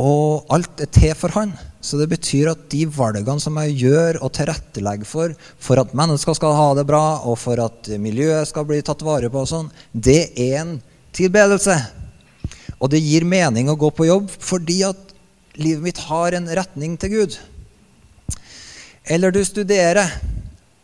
Og 0.00 0.48
alt 0.54 0.80
er 0.80 0.88
til 0.90 1.12
for 1.18 1.34
Han. 1.36 1.52
Så 1.84 1.98
det 2.00 2.08
betyr 2.12 2.52
at 2.52 2.68
de 2.72 2.84
valgene 2.88 3.42
som 3.42 3.58
jeg 3.60 3.76
gjør 3.84 4.20
og 4.22 4.32
tilrettelegger 4.38 5.08
for, 5.08 5.34
for 5.60 5.82
at 5.82 5.94
mennesker 5.98 6.36
skal 6.38 6.56
ha 6.56 6.68
det 6.78 6.86
bra, 6.88 7.20
og 7.26 7.36
for 7.42 7.60
at 7.60 7.90
miljøet 8.00 8.48
skal 8.48 8.66
bli 8.68 8.80
tatt 8.86 9.02
vare 9.04 9.28
på, 9.30 9.42
og 9.42 9.50
sånn, 9.50 9.72
det 9.92 10.30
er 10.38 10.60
en 10.62 10.76
tilbedelse. 11.12 11.76
Og 12.82 12.90
det 12.90 13.02
gir 13.02 13.26
mening 13.28 13.70
å 13.70 13.78
gå 13.78 13.90
på 13.94 14.08
jobb 14.08 14.30
fordi 14.42 14.80
at 14.88 15.11
livet 15.58 15.84
mitt 15.84 16.00
har 16.08 16.36
en 16.36 16.48
retning 16.48 16.96
til 17.00 17.12
Gud. 17.12 17.38
Eller 19.04 19.34
du 19.34 19.42
studerer, 19.44 20.08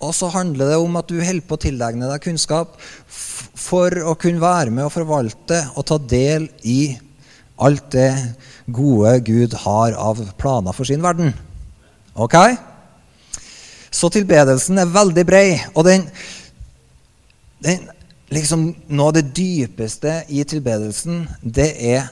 og 0.03 0.15
så 0.15 0.29
handler 0.31 0.73
det 0.73 0.79
om 0.79 0.97
at 0.99 1.11
du 1.11 1.19
holder 1.19 1.47
på 1.47 1.57
å 1.57 1.63
tilegne 1.63 2.09
deg 2.11 2.23
kunnskap 2.23 2.77
for 3.09 3.95
å 4.07 4.15
kunne 4.19 4.43
være 4.43 4.75
med 4.75 4.87
og 4.87 4.95
forvalte 4.95 5.63
og 5.75 5.87
ta 5.89 5.99
del 5.99 6.49
i 6.63 6.95
alt 7.59 7.91
det 7.95 8.11
gode 8.71 9.17
Gud 9.27 9.57
har 9.65 9.97
av 9.99 10.21
planer 10.39 10.77
for 10.77 10.87
sin 10.87 11.03
verden. 11.03 11.33
Ok? 12.15 12.37
Så 13.91 14.11
tilbedelsen 14.13 14.79
er 14.79 14.93
veldig 14.93 15.25
brei, 15.27 15.47
og 15.75 15.87
den, 15.89 16.05
den 17.65 17.89
liksom, 18.35 18.69
Noe 18.93 19.11
av 19.11 19.17
det 19.17 19.31
dypeste 19.35 20.21
i 20.29 20.45
tilbedelsen, 20.47 21.25
det 21.43 21.71
er 21.81 22.11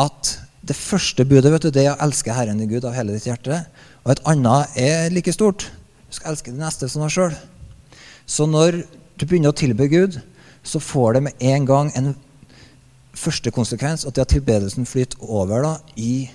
at 0.00 0.38
det 0.70 0.76
første 0.78 1.24
budet 1.26 1.50
vet 1.50 1.64
du, 1.66 1.72
det 1.74 1.82
er 1.82 1.96
å 1.96 2.02
elske 2.04 2.34
Herren 2.34 2.60
i 2.62 2.68
Gud 2.70 2.84
av 2.86 2.94
hele 2.94 3.16
ditt 3.16 3.26
hjerte. 3.26 3.64
Og 4.04 4.12
et 4.14 4.20
annet 4.30 4.76
er 4.78 5.08
like 5.10 5.32
stort. 5.34 5.66
Du 6.06 6.14
skal 6.14 6.30
elske 6.30 6.52
de 6.52 6.60
neste 6.60 6.86
som 6.90 7.02
deg 7.02 7.10
sjøl. 7.10 7.34
Så 8.22 8.46
når 8.46 8.84
du 9.18 9.24
begynner 9.24 9.50
å 9.50 9.58
tilbe 9.58 9.88
Gud, 9.90 10.20
så 10.62 10.78
får 10.78 11.16
det 11.16 11.22
med 11.26 11.42
en 11.50 11.66
gang 11.66 11.90
en 11.98 12.12
første 13.18 13.50
konsekvens 13.50 14.06
at 14.06 14.14
det 14.14 14.22
at 14.22 14.30
tilbedelsen 14.36 14.86
flyter 14.86 15.18
over 15.26 15.66
da, 15.66 15.72
i 15.98 16.28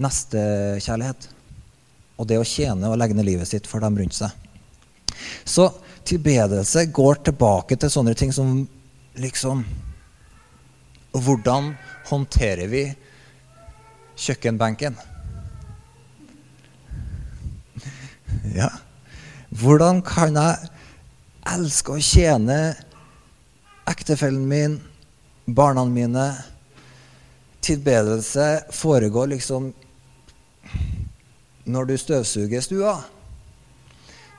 nestekjærlighet. 0.00 1.28
Og 2.16 2.30
det 2.30 2.40
å 2.40 2.48
tjene 2.48 2.88
og 2.88 2.96
legge 3.00 3.18
ned 3.18 3.28
livet 3.28 3.50
sitt 3.50 3.68
for 3.68 3.84
dem 3.84 4.00
rundt 4.00 4.16
seg. 4.16 4.32
Så 5.44 5.68
tilbedelse 6.08 6.86
går 6.96 7.20
tilbake 7.28 7.76
til 7.76 7.92
sånne 7.92 8.16
ting 8.16 8.32
som 8.32 8.62
liksom 9.20 9.66
Hvordan 11.10 11.72
håndterer 12.06 12.68
vi 12.70 12.84
kjøkkenbenken? 14.20 14.98
Ja. 18.50 18.70
Hvordan 19.50 20.00
kan 20.06 20.36
jeg 20.38 20.70
elske 21.50 21.92
å 21.94 22.02
tjene 22.02 22.56
ektefellen 23.90 24.46
min, 24.48 24.78
barna 25.46 25.84
mine 25.84 26.30
Tilbedelse 27.60 28.46
foregår 28.72 29.26
liksom 29.34 29.72
Når 31.70 31.84
du 31.90 31.96
støvsuger 32.00 32.62
stua, 32.64 32.94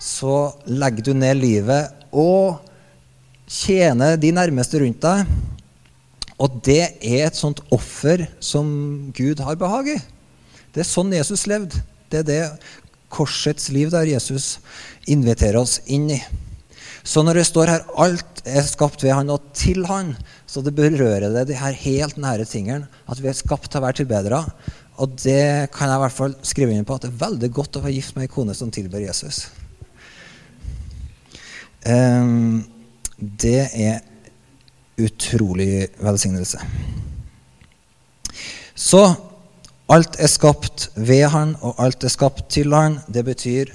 så 0.02 0.52
legger 0.66 1.06
du 1.06 1.14
ned 1.14 1.38
livet 1.38 2.08
og 2.12 2.66
tjener 3.46 4.18
de 4.20 4.32
nærmeste 4.34 4.82
rundt 4.82 5.04
deg. 5.06 5.30
Og 6.42 6.62
det 6.66 6.82
er 7.06 7.28
et 7.28 7.38
sånt 7.38 7.62
offer 7.74 8.26
som 8.42 8.68
Gud 9.14 9.44
har 9.46 9.60
behag 9.62 9.94
i. 9.94 10.00
Det 10.74 10.82
er 10.82 10.90
sånn 10.90 11.14
Jesus 11.14 11.46
levde. 11.50 11.84
Det 12.10 12.24
er 12.24 12.28
det 12.28 12.42
korsets 13.12 13.70
liv 13.74 13.92
der 13.94 14.10
Jesus 14.10 14.56
inviterer 15.12 15.60
oss 15.62 15.80
inn 15.92 16.10
i. 16.16 16.22
Så 17.04 17.24
når 17.26 17.42
det 17.42 17.48
står 17.50 17.72
her 17.74 17.86
'alt 17.98 18.42
er 18.46 18.62
skapt 18.66 19.04
ved 19.04 19.14
Han 19.14 19.30
og 19.30 19.42
til 19.54 19.86
Han', 19.86 20.16
så 20.48 20.62
det 20.62 20.76
berører 20.76 21.34
det 21.34 21.48
de 21.48 21.56
her 21.58 21.74
helt 21.74 22.18
nære 22.18 22.46
tingene. 22.46 22.88
At 23.10 23.22
vi 23.22 23.28
er 23.28 23.34
skapt 23.34 23.72
til 23.72 23.82
å 23.82 23.86
være 23.86 24.02
tilbedere. 24.02 24.46
Og 24.98 25.10
det 25.18 25.72
kan 25.74 25.90
jeg 25.90 25.98
i 25.98 26.04
hvert 26.04 26.20
fall 26.20 26.36
skrive 26.44 26.74
inn 26.74 26.86
på 26.86 26.96
at 26.96 27.02
det 27.02 27.12
er 27.12 27.26
veldig 27.26 27.52
godt 27.54 27.78
å 27.78 27.82
være 27.82 27.94
gift 27.94 28.16
med 28.16 28.24
ei 28.24 28.34
kone 28.34 28.54
som 28.54 28.72
tilber 28.72 29.02
Jesus. 29.02 29.50
Um, 31.86 32.66
det 33.18 33.70
er 33.74 34.02
utrolig 35.00 35.88
velsignelse. 36.02 36.60
Så 38.76 39.04
alt 39.92 40.18
er 40.20 40.32
skapt 40.32 40.90
ved 40.96 41.28
Han, 41.34 41.56
og 41.62 41.80
alt 41.84 42.04
er 42.04 42.14
skapt 42.14 42.48
til 42.54 42.74
Han. 42.76 43.00
Det 43.12 43.24
betyr 43.28 43.72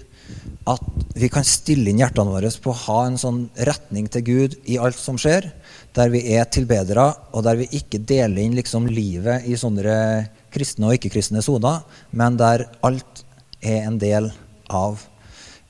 at 0.67 0.83
vi 1.15 1.29
kan 1.31 1.47
stille 1.47 1.93
inn 1.93 2.01
hjertene 2.03 2.33
våre 2.33 2.51
på 2.63 2.73
å 2.73 2.81
ha 2.87 3.01
en 3.07 3.19
sånn 3.21 3.45
retning 3.69 4.09
til 4.11 4.25
Gud 4.27 4.57
i 4.67 4.79
alt 4.83 4.99
som 4.99 5.19
skjer, 5.21 5.47
der 5.95 6.11
vi 6.13 6.25
er 6.35 6.49
tilbedere, 6.51 7.07
og 7.33 7.45
der 7.47 7.61
vi 7.61 7.69
ikke 7.79 8.03
deler 8.03 8.43
inn 8.43 8.57
liksom 8.59 8.89
livet 8.91 9.47
i 9.47 9.55
sånne 9.59 10.27
kristne 10.53 10.89
og 10.89 10.99
ikke-kristne 10.99 11.45
soner, 11.45 11.85
men 12.11 12.41
der 12.41 12.67
alt 12.87 13.23
er 13.63 13.87
en 13.87 14.01
del 14.03 14.33
av 14.67 15.07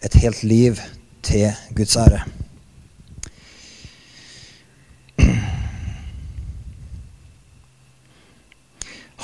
et 0.04 0.16
helt 0.22 0.42
liv 0.46 0.80
til 1.26 1.52
Guds 1.76 1.96
ære. 2.00 2.24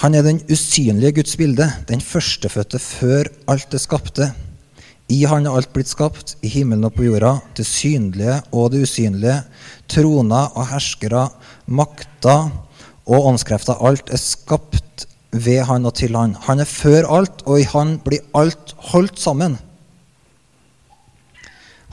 Han 0.03 0.17
er 0.19 0.25
den 0.27 0.41
usynlige 0.51 1.15
Guds 1.21 1.37
bilde, 1.39 1.69
den 1.87 2.01
førstefødte 2.03 2.81
før 2.83 3.29
alt 3.53 3.75
er 3.77 3.79
skapte. 3.79 4.27
I 5.07 5.21
Han 5.31 5.47
er 5.47 5.55
alt 5.55 5.71
blitt 5.71 5.93
skapt, 5.93 6.33
i 6.43 6.49
himmelen 6.51 6.89
og 6.89 6.97
på 6.97 7.05
jorda, 7.07 7.37
det 7.55 7.67
synlige 7.69 8.41
og 8.51 8.73
det 8.73 8.81
usynlige, 8.83 9.37
troner 9.87 10.57
og 10.59 10.67
herskere, 10.73 11.29
makter 11.71 12.51
og 13.07 13.29
åndskrefter. 13.31 13.79
Alt 13.79 14.11
er 14.11 14.19
skapt 14.19 15.07
ved 15.31 15.63
Han 15.71 15.87
og 15.87 15.95
til 15.95 16.19
Han. 16.19 16.35
Han 16.49 16.65
er 16.67 16.67
før 16.67 17.07
alt, 17.21 17.47
og 17.47 17.61
i 17.61 17.69
Han 17.71 18.01
blir 18.03 18.27
alt 18.35 18.75
holdt 18.91 19.23
sammen. 19.23 19.55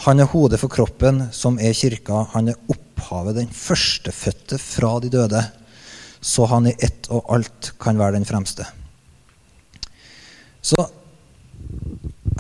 Han 0.08 0.20
er 0.20 0.34
hodet 0.34 0.58
for 0.58 0.72
kroppen, 0.72 1.28
som 1.30 1.62
er 1.62 1.78
kirka. 1.78 2.26
Han 2.34 2.50
er 2.50 2.58
opphavet, 2.74 3.38
den 3.38 3.54
førstefødte 3.54 4.58
fra 4.58 4.98
de 5.00 5.14
døde, 5.14 5.46
så 6.22 6.46
han 6.52 6.68
i 6.68 6.76
ett 6.80 7.08
og 7.14 7.28
alt 7.32 7.74
kan 7.80 8.00
være 8.00 8.18
den 8.18 8.28
fremste. 8.28 8.66
Så 10.62 10.84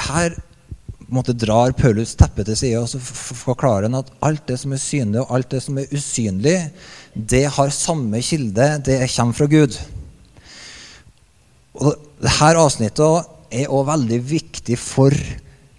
her 0.09 0.35
måtte, 1.09 1.33
drar 1.33 1.73
Paulus 1.77 2.13
teppet 2.17 2.49
til 2.49 2.57
side 2.59 2.81
og 2.81 2.89
så 2.91 2.99
forklarer 2.99 3.87
han 3.87 3.99
at 4.01 4.11
alt 4.25 4.45
det 4.49 4.59
som 4.61 4.73
er 4.75 4.81
synlig, 4.83 5.21
og 5.23 5.31
alt 5.35 5.49
det 5.53 5.61
som 5.65 5.79
er 5.79 5.93
usynlig, 5.95 6.57
det 7.13 7.45
har 7.55 7.73
samme 7.73 8.21
kilde. 8.25 8.67
Det 8.85 8.99
kommer 9.15 9.37
fra 9.37 9.49
Gud. 9.49 9.79
Og 11.79 11.95
Dette 12.19 12.49
avsnittet 12.59 13.35
er 13.55 13.69
også 13.71 13.89
veldig 13.93 14.19
viktig 14.29 14.77
for 14.79 15.15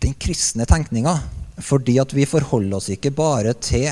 den 0.00 0.16
kristne 0.16 0.66
tenkninga. 0.66 1.18
Fordi 1.60 1.98
at 2.00 2.14
vi 2.16 2.24
forholder 2.24 2.78
oss 2.78 2.88
ikke 2.92 3.12
bare 3.12 3.52
til 3.60 3.90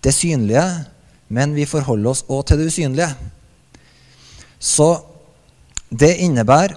det 0.00 0.12
synlige, 0.14 0.62
men 1.30 1.54
vi 1.54 1.68
forholder 1.68 2.10
oss 2.10 2.24
òg 2.28 2.44
til 2.48 2.60
det 2.60 2.68
usynlige. 2.72 3.10
Så 4.58 4.90
det 5.90 6.16
innebærer 6.26 6.76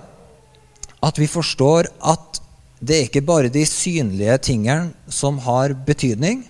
at 1.03 1.19
vi 1.19 1.27
forstår 1.27 1.89
at 1.99 2.39
det 2.83 2.95
er 2.97 3.07
ikke 3.07 3.25
bare 3.25 3.51
de 3.51 3.63
synlige 3.67 4.37
tingene 4.49 4.93
som 5.11 5.39
har 5.43 5.75
betydning, 5.87 6.43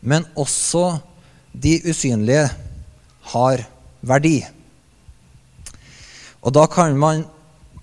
men 0.00 0.26
også 0.36 1.00
de 1.52 1.78
usynlige 1.88 2.46
har 3.32 3.64
verdi. 4.00 4.38
Og 6.40 6.54
da 6.56 6.66
kan 6.70 6.96
man 6.96 7.24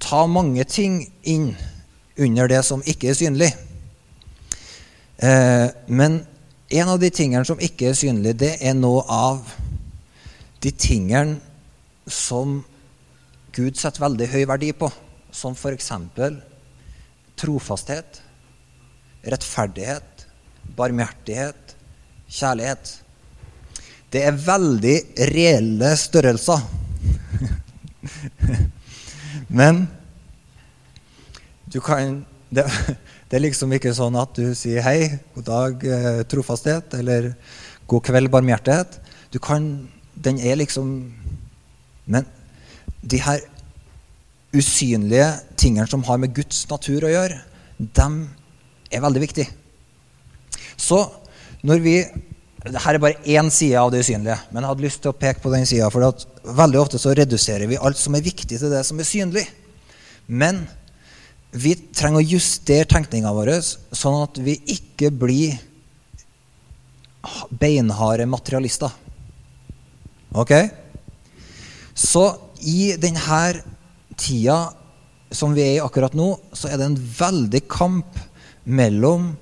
ta 0.01 0.25
mange 0.29 0.63
ting 0.69 1.01
inn 1.23 1.51
under 2.17 2.49
det 2.49 2.63
som 2.65 2.81
ikke 2.85 3.11
er 3.11 3.17
synlig. 3.17 3.51
Eh, 5.17 5.69
men 5.87 6.21
en 6.69 6.89
av 6.89 6.99
de 6.99 7.09
tingene 7.13 7.45
som 7.47 7.61
ikke 7.63 7.91
er 7.91 7.97
synlig, 7.97 8.35
det 8.39 8.57
er 8.59 8.75
noe 8.75 9.03
av 9.07 9.53
de 10.63 10.71
tingene 10.71 11.39
som 12.07 12.59
Gud 13.55 13.77
setter 13.79 14.03
veldig 14.03 14.27
høy 14.33 14.43
verdi 14.49 14.73
på, 14.75 14.89
som 15.31 15.55
f.eks 15.55 15.91
trofasthet, 17.37 18.21
rettferdighet, 19.29 20.25
barmhjertighet, 20.77 21.75
kjærlighet. 22.27 22.93
Det 24.11 24.23
er 24.25 24.39
veldig 24.41 24.95
reelle 25.29 25.91
størrelser. 25.99 26.63
Men 29.59 29.85
du 31.69 31.79
kan 31.83 32.23
det, 32.49 32.65
det, 33.27 33.37
er 33.37 33.43
liksom 33.43 33.73
ikke 33.75 33.93
sånn 33.95 34.15
at 34.19 34.33
du 34.37 34.53
sier 34.55 34.83
hei, 34.85 35.19
god 35.35 35.47
dag, 35.47 35.83
eh, 35.83 36.23
trofasthet, 36.29 36.95
eller 36.99 37.33
god 37.87 38.05
kveld, 38.07 38.31
barmhjertighet. 38.31 38.99
Du 39.31 39.39
kan 39.39 39.87
Den 40.17 40.39
er 40.39 40.55
liksom 40.55 41.13
Men 42.07 42.25
de 43.03 43.19
her 43.21 43.39
usynlige 44.55 45.27
tingene 45.55 45.87
som 45.87 46.03
har 46.03 46.17
med 46.17 46.33
Guds 46.33 46.65
natur 46.69 47.03
å 47.03 47.11
gjøre, 47.11 47.41
de 47.77 48.07
er 48.91 49.03
veldig 49.03 49.21
viktige. 49.21 49.51
Så 50.77 51.03
når 51.61 51.83
vi 51.83 51.97
dette 52.67 52.89
er 52.89 52.99
bare 52.99 53.21
én 53.23 53.49
side 53.53 53.77
av 53.79 53.91
det 53.91 54.01
usynlige, 54.03 54.37
men 54.51 54.63
jeg 54.63 54.71
hadde 54.71 54.83
lyst 54.83 55.01
til 55.03 55.13
å 55.13 55.17
peke 55.17 55.43
på 55.43 55.51
den 55.53 55.65
sida. 55.69 55.89
For 55.93 56.03
veldig 56.57 56.79
ofte 56.81 56.99
så 56.99 57.13
reduserer 57.15 57.69
vi 57.69 57.79
alt 57.79 57.99
som 57.99 58.15
er 58.17 58.25
viktig, 58.25 58.57
til 58.57 58.73
det 58.73 58.83
som 58.87 58.99
er 58.99 59.07
synlig. 59.07 59.45
Men 60.27 60.65
vi 61.51 61.73
trenger 61.95 62.19
å 62.19 62.29
justere 62.35 62.87
tenkninga 62.89 63.31
vår 63.33 63.53
sånn 63.61 64.21
at 64.25 64.39
vi 64.43 64.57
ikke 64.73 65.11
blir 65.13 65.55
beinharde 67.49 68.27
materialister. 68.29 68.91
Ok? 70.35 70.53
Så 71.97 72.25
i 72.67 72.93
denne 72.99 73.63
tida 74.17 74.57
som 75.31 75.53
vi 75.55 75.63
er 75.63 75.73
i 75.77 75.83
akkurat 75.83 76.15
nå, 76.15 76.33
så 76.55 76.69
er 76.69 76.79
det 76.79 76.87
en 76.87 76.99
veldig 76.99 77.63
kamp 77.71 78.19
mellom 78.63 79.33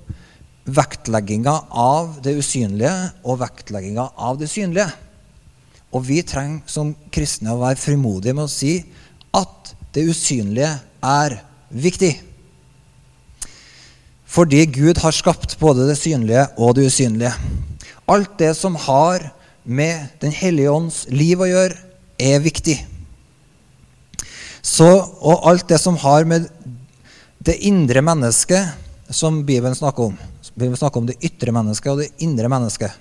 vektlegginga 0.66 1.54
av 1.70 2.16
det 2.24 2.34
usynlige 2.40 2.94
og 3.26 3.38
vektlegginga 3.44 4.08
av 4.18 4.38
det 4.40 4.48
synlige. 4.50 4.88
Og 5.94 6.02
vi 6.08 6.20
trenger 6.26 6.66
som 6.70 6.94
kristne 7.14 7.54
å 7.54 7.60
være 7.62 7.78
frimodige 7.78 8.34
med 8.34 8.48
å 8.48 8.52
si 8.52 8.80
at 9.36 9.74
det 9.94 10.08
usynlige 10.10 10.72
er 11.06 11.38
viktig. 11.70 12.12
Fordi 14.26 14.64
Gud 14.68 15.00
har 15.00 15.14
skapt 15.14 15.56
både 15.60 15.86
det 15.88 15.96
synlige 15.98 16.46
og 16.58 16.76
det 16.76 16.88
usynlige. 16.90 17.32
Alt 18.06 18.36
det 18.38 18.52
som 18.58 18.76
har 18.86 19.32
med 19.66 20.12
Den 20.20 20.30
hellige 20.30 20.70
ånds 20.70 21.06
liv 21.10 21.40
å 21.42 21.48
gjøre, 21.48 21.74
er 22.22 22.38
viktig. 22.38 22.76
Så, 24.62 24.86
og 25.20 25.42
alt 25.50 25.66
det 25.68 25.80
som 25.82 25.98
har 25.98 26.22
med 26.24 26.46
det 27.42 27.56
indre 27.66 28.02
mennesket, 28.02 28.70
som 29.10 29.42
Bibelen 29.46 29.74
snakker 29.74 30.12
om 30.12 30.16
Bibelen 30.56 30.78
snakker 30.78 31.02
om 31.02 31.08
det 31.10 31.18
ytre 31.20 31.52
mennesket 31.52 31.92
og 31.92 32.00
det 32.00 32.24
indre 32.24 32.48
mennesket. 32.48 32.94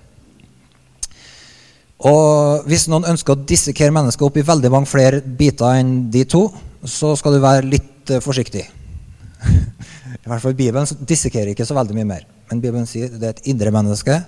Og 2.03 2.65
Hvis 2.67 2.89
noen 2.91 3.07
ønsker 3.07 3.33
å 3.33 3.45
dissekere 3.47 3.93
mennesket 3.95 4.25
opp 4.27 4.37
i 4.37 4.45
veldig 4.45 4.71
mange 4.73 4.89
flere 4.91 5.21
biter 5.23 5.79
enn 5.79 6.09
de 6.11 6.25
to, 6.27 6.49
så 6.83 7.13
skal 7.15 7.37
du 7.37 7.43
være 7.43 7.69
litt 7.69 7.94
uh, 8.13 8.21
forsiktig. 8.23 8.65
I 10.23 10.27
hvert 10.29 10.43
fall 10.43 10.57
Bibelen 10.57 11.05
dissekerer 11.07 11.53
ikke 11.53 11.67
så 11.67 11.77
veldig 11.77 11.97
mye 11.97 12.09
mer. 12.09 12.27
Men 12.49 12.61
Bibelen 12.63 12.89
sier 12.89 13.09
det 13.13 13.29
er 13.29 13.35
et 13.35 13.47
indre 13.51 13.73
menneske 13.73 14.19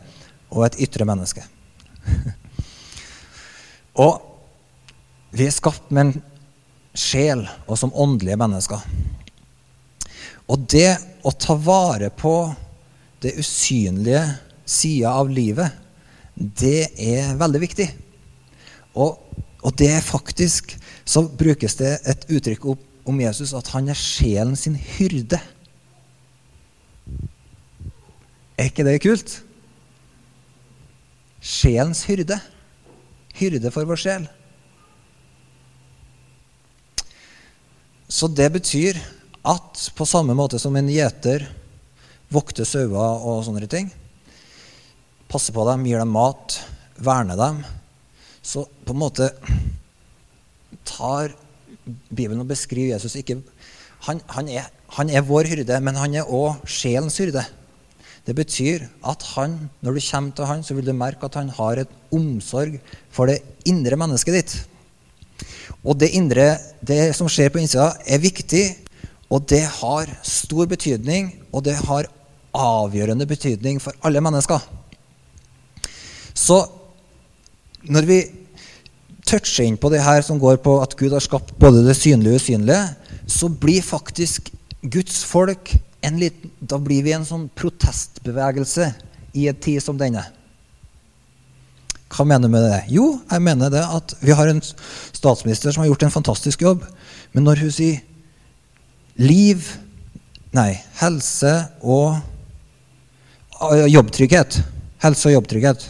og 0.54 0.66
et 0.68 0.80
ytre 0.88 1.06
menneske. 1.08 1.44
og 4.06 4.24
vi 5.38 5.48
er 5.48 5.54
skapt 5.54 5.92
med 5.92 6.08
en 6.08 6.22
sjel 6.98 7.44
og 7.68 7.78
som 7.80 7.94
åndelige 7.94 8.40
mennesker. 8.40 8.82
Og 10.48 10.64
det 10.72 10.96
å 11.28 11.34
ta 11.36 11.58
vare 11.60 12.10
på 12.16 12.34
det 13.22 13.36
usynlige 13.42 14.24
sida 14.68 15.14
av 15.20 15.30
livet, 15.32 15.72
det 16.36 16.92
er 17.02 17.36
veldig 17.38 17.62
viktig. 17.62 17.88
Og, 18.98 19.18
og, 19.62 19.72
det 19.78 19.92
er 19.94 20.06
faktisk 20.06 20.76
Så 21.08 21.22
brukes 21.40 21.78
det 21.80 21.92
et 22.10 22.26
uttrykk 22.34 22.66
om 23.08 23.20
Jesus 23.22 23.54
at 23.56 23.72
han 23.74 23.90
er 23.92 23.98
sjelen 23.98 24.56
sin 24.60 24.76
hyrde. 24.76 25.40
Er 28.58 28.70
ikke 28.70 28.86
det 28.88 29.00
kult? 29.04 29.38
Sjelens 31.40 32.04
hyrde. 32.10 32.40
Hyrde 33.38 33.72
for 33.72 33.88
vår 33.88 34.02
sjel. 34.02 34.28
Så 38.08 38.30
det 38.32 38.50
betyr 38.56 39.00
at 39.48 39.88
på 39.96 40.08
samme 40.08 40.36
måte 40.36 40.60
som 40.60 40.76
en 40.76 40.90
gjeter 40.92 41.46
vokter 42.34 42.68
sauer 42.68 43.24
og 43.24 43.44
sånne 43.46 43.68
ting. 43.72 43.92
Passer 45.32 45.56
på 45.56 45.64
dem, 45.68 45.86
gir 45.88 46.00
dem 46.00 46.12
mat, 46.16 46.60
verner 47.04 47.40
dem. 47.40 47.62
Så 48.42 48.66
på 48.88 48.96
en 48.96 49.02
måte 49.04 49.30
tar 50.88 51.36
Bibelen 52.10 52.44
og 52.44 52.50
beskriver 52.50 52.96
Jesus 52.96 53.16
ikke 53.20 53.40
han, 54.06 54.22
han, 54.30 54.50
er, 54.50 54.68
han 54.94 55.10
er, 55.10 55.26
vår 55.26 55.50
hyrde, 55.50 55.80
men 55.84 55.98
han 55.98 56.16
er 56.16 56.30
òg 56.30 56.62
sjelens 56.70 57.18
hyrde. 57.22 57.44
Det 58.28 58.36
betyr 58.36 58.84
at 59.08 59.24
han, 59.34 59.56
når 59.82 59.98
du 59.98 60.02
kommer 60.04 60.36
til 60.36 60.50
han, 60.50 60.64
så 60.64 60.76
vil 60.78 60.86
du 60.86 60.94
merke 60.94 61.26
at 61.26 61.38
han 61.40 61.50
har 61.56 61.82
et 61.82 61.94
omsorg 62.14 62.78
for 63.14 63.32
det 63.32 63.40
indre 63.66 63.98
mennesket 64.00 64.38
ditt. 64.38 64.58
Og 65.84 65.98
det 66.00 66.12
indre, 66.18 66.58
det 66.82 67.16
som 67.16 67.30
skjer 67.32 67.50
på 67.54 67.62
innsida, 67.62 67.94
er 68.06 68.22
viktig, 68.22 68.66
og 69.32 69.48
det 69.50 69.64
har 69.80 70.12
stor 70.24 70.68
betydning, 70.70 71.32
og 71.52 71.66
det 71.68 71.78
har 71.88 72.10
avgjørende 72.58 73.28
betydning 73.30 73.80
for 73.84 73.96
alle 74.08 74.22
mennesker. 74.24 74.62
Så 76.38 76.62
når 77.88 78.08
vi 78.08 78.20
toucher 79.28 79.68
inn 79.68 79.78
på 79.80 79.92
det 79.94 80.04
her 80.06 80.24
som 80.26 80.40
går 80.42 80.62
på 80.64 80.78
at 80.82 80.96
Gud 81.00 81.14
har 81.16 81.24
skapt 81.24 81.54
både 81.60 81.84
det 81.86 81.98
synlige 82.00 82.38
og 82.38 82.42
usynlige, 82.42 82.84
så 83.28 83.50
blir 83.52 83.84
faktisk 83.84 84.52
Guds 84.82 85.24
folk 85.28 85.74
en 86.06 86.20
liten, 86.22 86.52
Da 86.62 86.78
blir 86.80 87.04
vi 87.04 87.14
en 87.16 87.26
sånn 87.26 87.48
protestbevegelse 87.58 88.92
i 89.36 89.48
en 89.50 89.58
tid 89.60 89.82
som 89.84 89.98
denne. 90.00 90.24
Hva 92.08 92.24
mener 92.24 92.48
du 92.48 92.54
med 92.54 92.64
det? 92.64 92.84
Jo, 92.94 93.18
jeg 93.28 93.44
mener 93.44 93.72
det 93.74 93.84
at 93.84 94.14
vi 94.22 94.36
har 94.36 94.48
en 94.48 94.62
statsminister 94.64 95.74
som 95.74 95.84
har 95.84 95.90
gjort 95.92 96.08
en 96.08 96.14
fantastisk 96.14 96.64
jobb. 96.64 96.86
Men 97.36 97.44
når 97.44 97.66
hun 97.66 97.74
sier 97.74 98.00
liv, 99.20 99.66
nei, 100.56 100.78
helse 101.02 101.54
og 101.82 102.22
jobbtrygghet, 103.92 104.62
helse 105.04 105.30
og 105.30 105.36
jobbtrygghet, 105.40 105.88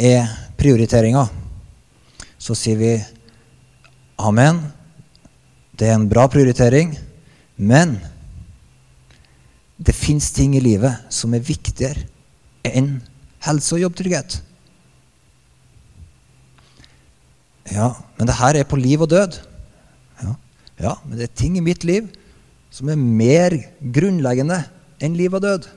er 0.00 0.26
prioriteringa, 0.60 1.24
så 2.40 2.56
sier 2.58 2.78
vi 2.80 2.92
amen. 4.20 4.60
Det 5.72 5.88
er 5.88 5.96
en 5.96 6.08
bra 6.10 6.26
prioritering, 6.28 6.92
men 7.56 7.96
det 9.80 9.96
fins 9.96 10.28
ting 10.36 10.54
i 10.56 10.62
livet 10.62 11.08
som 11.12 11.32
er 11.32 11.44
viktigere 11.44 12.04
enn 12.68 12.98
helse 13.46 13.78
og 13.78 13.84
jobbtrygghet. 13.86 14.40
Ja, 17.70 17.94
men 18.18 18.28
det 18.28 18.36
her 18.36 18.58
er 18.58 18.68
på 18.68 18.76
liv 18.80 19.00
og 19.00 19.12
død. 19.12 19.38
Ja, 20.20 20.34
ja 20.84 20.94
men 21.06 21.16
det 21.16 21.28
er 21.30 21.38
ting 21.38 21.56
i 21.56 21.64
mitt 21.64 21.86
liv 21.88 22.10
som 22.70 22.90
er 22.92 23.00
mer 23.00 23.56
grunnleggende 23.80 24.60
enn 25.00 25.16
liv 25.16 25.32
og 25.38 25.44
død. 25.46 25.68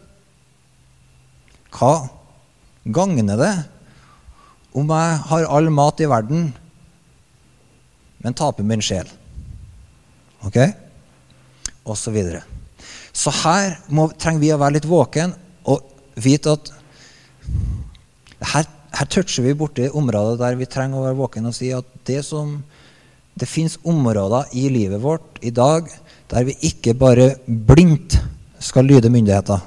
Hva 1.74 1.94
gagner 2.84 3.40
det 3.40 3.54
om 4.74 4.90
jeg 4.90 5.18
har 5.30 5.50
all 5.54 5.70
mat 5.74 6.02
i 6.02 6.10
verden, 6.10 6.48
men 8.24 8.38
taper 8.38 8.66
min 8.66 8.82
sjel? 8.84 9.10
Ok? 10.48 10.60
Og 11.84 11.98
så 12.00 12.14
videre. 12.16 12.44
Så 13.14 13.32
her 13.44 13.78
må, 13.94 14.08
trenger 14.18 14.42
vi 14.42 14.54
å 14.54 14.60
være 14.62 14.80
litt 14.80 14.90
våken 14.90 15.36
og 15.70 15.84
vite 16.20 16.56
at 16.56 16.72
her, 18.54 18.68
her 18.98 19.10
toucher 19.12 19.46
vi 19.46 19.56
borti 19.58 19.90
områder 19.94 20.40
der 20.42 20.58
vi 20.60 20.70
trenger 20.70 21.00
å 21.00 21.06
være 21.08 21.20
våken 21.20 21.50
og 21.50 21.56
si 21.56 21.70
at 21.76 21.88
det 22.08 22.22
som 22.26 22.58
det 23.40 23.50
fins 23.50 23.78
områder 23.90 24.52
i 24.58 24.68
livet 24.70 25.02
vårt 25.02 25.40
i 25.46 25.52
dag 25.54 25.90
der 26.32 26.48
vi 26.48 26.58
ikke 26.70 26.96
bare 26.98 27.34
blindt 27.46 28.18
skal 28.64 28.88
lyde 28.88 29.12
myndigheter. 29.12 29.62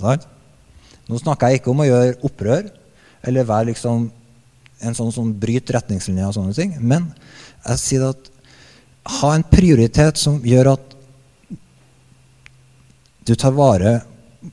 Nå 0.00 1.20
snakker 1.20 1.50
jeg 1.50 1.60
ikke 1.60 1.72
om 1.72 1.82
å 1.82 1.88
gjøre 1.88 2.18
opprør 2.26 2.68
eller 3.24 3.48
være 3.48 3.70
liksom 3.72 4.08
en 4.84 4.96
sånn 4.96 5.12
som 5.14 5.32
bryter 5.40 5.78
retningslinjer 5.78 6.28
og 6.28 6.36
sånne 6.36 6.56
ting. 6.56 6.74
Men 6.80 7.08
jeg 7.64 7.80
sier 7.80 8.08
at 8.10 8.30
ha 9.20 9.34
en 9.36 9.44
prioritet 9.48 10.20
som 10.20 10.40
gjør 10.44 10.74
at 10.74 10.94
du 13.24 13.32
tar 13.36 13.54
vare 13.56 13.98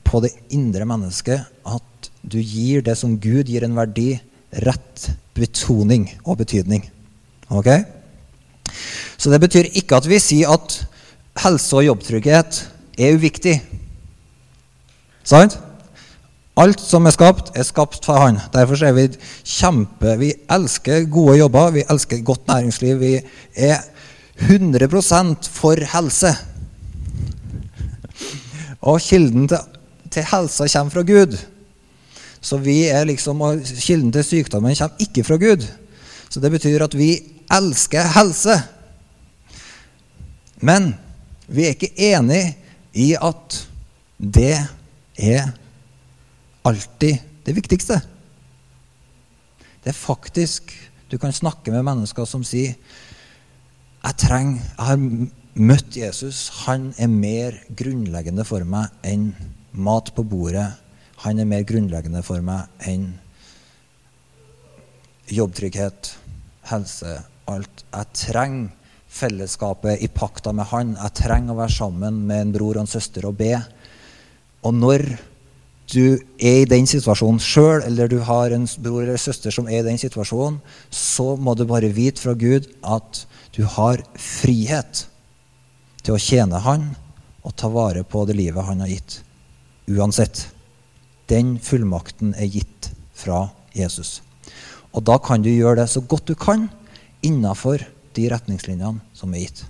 på 0.04 0.22
det 0.24 0.32
indre 0.56 0.86
mennesket. 0.88 1.44
At 1.68 2.10
du 2.22 2.38
gir 2.40 2.84
det 2.84 2.96
som 3.00 3.18
Gud 3.20 3.50
gir 3.50 3.66
en 3.66 3.76
verdi, 3.76 4.14
rett 4.64 5.10
betoning 5.36 6.06
og 6.24 6.38
betydning. 6.42 6.84
Ok? 7.52 7.68
Så 9.16 9.32
det 9.32 9.40
betyr 9.42 9.72
ikke 9.78 9.98
at 10.00 10.08
vi 10.08 10.20
sier 10.22 10.52
at 10.52 10.78
helse 11.42 11.76
og 11.76 11.86
jobbtrygghet 11.86 12.62
er 13.00 13.16
uviktig. 13.16 13.58
Sant? 15.24 15.56
Alt 16.60 16.82
som 16.84 17.06
er 17.08 17.14
skapt, 17.14 17.54
er 17.56 17.64
skapt 17.64 18.04
for 18.04 18.20
Han. 18.20 18.36
Derfor 18.52 18.76
er 18.84 18.92
vi 18.92 19.06
kjempe 19.44 20.18
Vi 20.20 20.34
elsker 20.52 21.06
gode 21.08 21.38
jobber, 21.38 21.70
vi 21.72 21.84
elsker 21.88 22.20
godt 22.22 22.48
næringsliv. 22.48 23.00
Vi 23.00 23.20
er 23.56 23.78
100% 24.36 25.48
for 25.48 25.80
helse. 25.94 26.34
Og 28.82 29.00
kilden 29.00 29.48
til, 29.48 29.64
til 30.10 30.26
helsa 30.28 30.68
kommer 30.68 30.90
fra 30.90 31.06
Gud. 31.06 31.38
Så 32.40 32.58
vi 32.58 32.84
er 32.90 33.04
liksom, 33.04 33.40
og 33.40 33.62
kilden 33.64 34.12
til 34.12 34.24
sykdommen 34.24 34.76
kommer 34.76 35.00
ikke 35.00 35.24
fra 35.24 35.36
Gud. 35.40 35.64
Så 36.28 36.40
det 36.40 36.50
betyr 36.50 36.84
at 36.84 36.98
vi 36.98 37.16
elsker 37.52 38.12
helse. 38.12 38.58
Men 40.60 40.92
vi 41.48 41.64
er 41.64 41.74
ikke 41.76 41.94
enig 41.96 42.58
i 42.92 43.14
at 43.16 43.58
det 44.18 44.58
er 45.16 45.48
alltid 46.68 47.18
det 47.44 47.54
viktigste. 47.56 48.00
Det 49.82 49.90
er 49.90 49.98
faktisk 49.98 50.72
Du 51.12 51.18
kan 51.20 51.32
snakke 51.32 51.68
med 51.68 51.84
mennesker 51.84 52.24
som 52.24 52.40
sier 52.40 52.72
jeg 54.02 54.16
trenger, 54.18 54.62
jeg 54.64 54.86
har 54.86 55.02
møtt 55.60 55.96
Jesus. 55.96 56.38
Han 56.64 56.88
er 56.96 57.10
mer 57.12 57.58
grunnleggende 57.68 58.46
for 58.48 58.64
meg 58.64 58.88
enn 59.06 59.28
mat 59.76 60.08
på 60.16 60.24
bordet. 60.24 60.70
Han 61.22 61.38
er 61.38 61.46
mer 61.46 61.66
grunnleggende 61.68 62.24
for 62.26 62.42
meg 62.42 62.66
enn 62.88 63.12
jobbtrygghet, 65.30 66.14
helse, 66.72 67.18
alt. 67.46 67.84
Jeg 67.92 68.10
trenger 68.24 68.72
fellesskapet 69.12 70.02
i 70.02 70.08
pakta 70.10 70.54
med 70.56 70.66
han. 70.72 70.96
Jeg 70.96 71.18
trenger 71.20 71.54
å 71.54 71.60
være 71.60 71.76
sammen 71.76 72.24
med 72.26 72.46
en 72.46 72.54
bror 72.56 72.78
og 72.78 72.86
en 72.86 72.90
søster 72.90 73.28
og 73.28 73.36
be. 73.38 73.52
Og 74.66 74.74
når 74.74 75.06
du 75.92 76.18
er 76.40 76.62
i 76.62 76.68
den 76.68 76.86
situasjonen 76.88 77.40
sjøl, 77.42 77.82
eller 77.86 78.08
du 78.08 78.18
har 78.24 78.54
en 78.54 78.64
bror 78.80 79.04
eller 79.04 79.20
søster 79.20 79.52
som 79.54 79.68
er 79.68 79.82
i 79.82 79.86
den 79.86 80.00
situasjonen, 80.00 80.60
så 80.90 81.34
må 81.36 81.54
du 81.54 81.66
bare 81.68 81.92
vite 81.92 82.22
fra 82.22 82.34
Gud 82.38 82.68
at 82.82 83.24
du 83.52 83.62
har 83.68 84.02
frihet 84.16 85.06
til 86.02 86.16
å 86.16 86.22
tjene 86.22 86.62
Han 86.64 86.90
og 87.42 87.54
ta 87.58 87.68
vare 87.72 88.04
på 88.06 88.24
det 88.28 88.36
livet 88.38 88.64
Han 88.66 88.82
har 88.84 88.92
gitt. 88.92 89.20
Uansett. 89.90 90.46
Den 91.30 91.56
fullmakten 91.62 92.34
er 92.34 92.50
gitt 92.50 92.90
fra 93.16 93.46
Jesus. 93.76 94.20
Og 94.92 95.04
da 95.08 95.18
kan 95.22 95.42
du 95.44 95.50
gjøre 95.50 95.82
det 95.82 95.90
så 95.92 96.02
godt 96.04 96.28
du 96.28 96.34
kan 96.38 96.68
innafor 97.24 97.84
de 98.16 98.26
retningslinjene 98.32 99.00
som 99.16 99.32
er 99.34 99.46
gitt. 99.46 99.64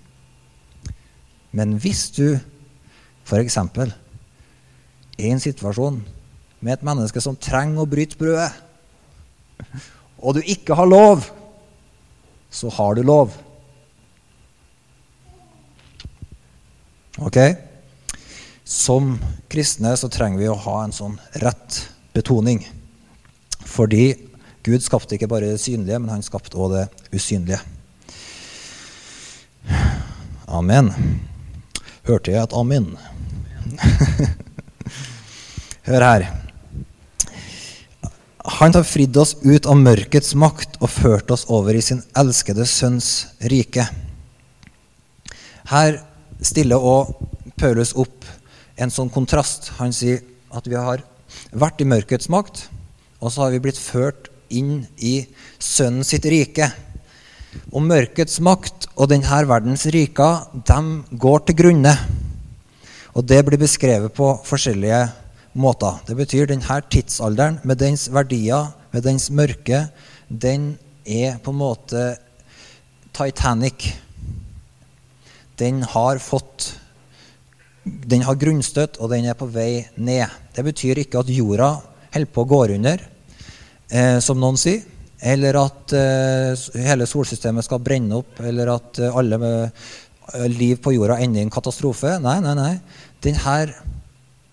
Men 1.53 1.77
hvis 1.83 2.09
du 2.17 2.39
f.eks. 3.29 3.59
i 5.23 5.31
en 5.33 5.41
situasjon 5.43 6.01
med 6.63 6.75
et 6.75 6.85
menneske 6.87 7.23
som 7.23 7.39
trenger 7.39 7.83
å 7.83 7.89
bryte 7.91 8.19
brødet, 8.19 8.51
og 10.23 10.37
du 10.37 10.43
ikke 10.47 10.77
har 10.79 10.87
lov, 10.87 11.27
så 12.53 12.71
har 12.71 12.95
du 12.95 13.03
lov. 13.07 13.33
Ok? 17.23 17.39
Som 18.65 19.17
kristne 19.53 19.95
så 19.99 20.11
trenger 20.13 20.41
vi 20.41 20.51
å 20.51 20.59
ha 20.67 20.77
en 20.85 20.95
sånn 20.95 21.17
rett 21.43 21.81
betoning. 22.15 22.63
Fordi 23.67 24.15
Gud 24.63 24.85
skapte 24.85 25.17
ikke 25.17 25.31
bare 25.31 25.55
det 25.55 25.63
synlige, 25.63 25.99
men 25.99 26.13
han 26.13 26.23
skapte 26.25 26.59
òg 26.61 26.77
det 26.77 26.87
usynlige. 27.15 27.59
Amen. 30.47 30.93
Hørte 32.07 32.35
jeg 32.35 32.43
et 32.43 32.55
amen? 32.55 32.93
Hør 35.83 36.05
her. 36.07 36.25
Han 38.61 38.75
har 38.75 38.85
fridd 38.87 39.17
oss 39.19 39.33
ut 39.43 39.67
av 39.67 39.81
mørkets 39.81 40.37
makt 40.39 40.77
og 40.79 40.93
ført 40.95 41.31
oss 41.35 41.43
over 41.51 41.75
i 41.75 41.81
sin 41.83 42.05
elskede 42.19 42.63
sønns 42.71 43.09
rike. 43.51 43.89
Her 45.73 45.99
stiller 46.39 46.79
òg 46.79 47.11
Paulus 47.59 47.91
opp 47.99 48.29
en 48.79 48.95
sånn 48.95 49.11
kontrast. 49.11 49.73
Han 49.81 49.91
sier 49.95 50.21
at 50.55 50.69
vi 50.71 50.79
har 50.79 51.03
vært 51.51 51.83
i 51.83 51.89
mørkets 51.89 52.31
makt, 52.31 52.69
og 53.19 53.33
så 53.35 53.45
har 53.45 53.55
vi 53.55 53.63
blitt 53.65 53.81
ført 53.81 54.31
inn 54.55 54.85
i 55.03 55.25
Sønnen 55.59 56.07
sitt 56.07 56.29
rike. 56.31 56.69
Og 57.75 57.83
mørkets 57.83 58.39
makt 58.39 58.87
og 58.95 59.11
denne 59.11 59.41
verdens 59.51 59.89
riker, 59.91 60.47
de 60.55 61.19
går 61.27 61.43
til 61.49 61.59
grunne. 61.59 61.97
Og 63.19 63.27
det 63.27 63.43
blir 63.49 63.59
beskrevet 63.59 64.15
på 64.15 64.31
forskjellige 64.47 65.03
måter. 65.55 66.01
Det 66.07 66.17
betyr 66.17 66.49
denne 66.51 66.79
tidsalderen 66.91 67.61
med 67.65 67.81
dens 67.83 68.09
verdier, 68.13 68.73
med 68.93 69.05
dens 69.05 69.31
mørke, 69.31 69.87
den 70.29 70.77
er 71.05 71.39
på 71.43 71.53
en 71.53 71.61
måte 71.61 72.05
Titanic. 73.13 73.93
Den 75.59 75.83
har 75.83 76.19
fått 76.19 76.79
Den 77.83 78.23
har 78.23 78.39
grunnstøtt, 78.39 79.01
og 79.03 79.11
den 79.11 79.25
er 79.27 79.35
på 79.35 79.49
vei 79.51 79.83
ned. 79.97 80.31
Det 80.55 80.63
betyr 80.63 81.01
ikke 81.03 81.19
at 81.19 81.31
jorda 81.35 81.81
holder 82.15 82.31
på 82.31 82.45
å 82.45 82.47
gå 82.47 82.61
under, 82.77 83.01
eh, 83.91 84.21
som 84.23 84.39
noen 84.39 84.55
sier 84.55 84.85
eller 85.23 85.59
at 85.61 85.95
eh, 85.95 86.63
hele 86.83 87.07
solsystemet 87.07 87.67
skal 87.67 87.83
brenne 87.83 88.19
opp, 88.19 88.41
eller 88.43 88.73
at 88.75 88.99
eh, 88.99 89.19
alle 89.19 89.39
uh, 89.39 90.47
liv 90.51 90.81
på 90.83 90.95
jorda 90.97 91.21
ender 91.23 91.43
i 91.43 91.47
en 91.47 91.53
katastrofe. 91.53 92.17
Nei, 92.23 92.41
nei, 92.43 92.55
nei. 92.59 92.73
Denne 93.23 93.59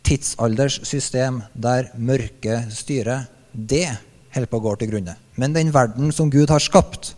tidsalders 0.09 0.79
system 0.87 1.43
der 1.53 1.91
mørket 1.97 2.73
styrer, 2.73 3.27
det 3.53 3.85
holder 4.33 4.49
på 4.49 4.59
å 4.59 4.63
gå 4.63 4.75
til 4.79 4.91
grunne. 4.93 5.15
Men 5.37 5.53
den 5.53 5.73
verden 5.73 6.13
som 6.15 6.31
Gud 6.33 6.49
har 6.49 6.63
skapt, 6.63 7.13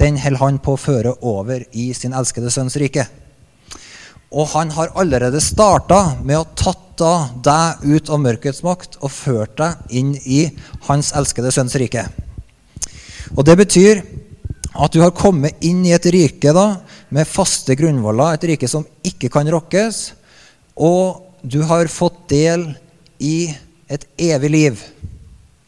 den 0.00 0.18
holder 0.18 0.42
han 0.42 0.58
på 0.62 0.74
å 0.74 0.80
føre 0.80 1.14
over 1.22 1.62
i 1.72 1.92
sin 1.94 2.14
elskede 2.16 2.50
sønns 2.50 2.76
rike. 2.80 3.06
Og 4.34 4.50
han 4.56 4.72
har 4.74 4.90
allerede 4.98 5.42
starta 5.42 6.16
med 6.26 6.40
å 6.40 6.48
tatt 6.58 6.80
deg 6.94 7.86
ut 7.90 8.10
av 8.10 8.20
mørkets 8.22 8.62
makt 8.62 9.00
og 9.00 9.10
ført 9.10 9.56
deg 9.58 9.94
inn 9.98 10.12
i 10.30 10.44
hans 10.88 11.10
elskede 11.18 11.50
sønns 11.54 11.74
rike. 11.78 12.04
Og 13.34 13.42
Det 13.46 13.56
betyr 13.58 14.02
at 14.74 14.94
du 14.94 15.00
har 15.02 15.14
kommet 15.14 15.62
inn 15.62 15.84
i 15.86 15.94
et 15.94 16.06
rike 16.10 16.52
da, 16.54 16.66
med 17.14 17.30
faste 17.30 17.74
grunnvoller, 17.78 18.34
et 18.34 18.46
rike 18.50 18.68
som 18.70 18.86
ikke 19.06 19.30
kan 19.30 19.50
rokkes, 19.50 20.00
og 20.74 21.23
du 21.44 21.60
har 21.62 21.90
fått 21.92 22.24
del 22.32 22.70
i 23.20 23.52
et 23.92 24.06
evig 24.16 24.50
liv. 24.50 24.80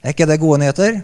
Er 0.03 0.15
ikke 0.15 0.29
det 0.29 0.41
gode 0.41 0.63
nyheter? 0.63 1.03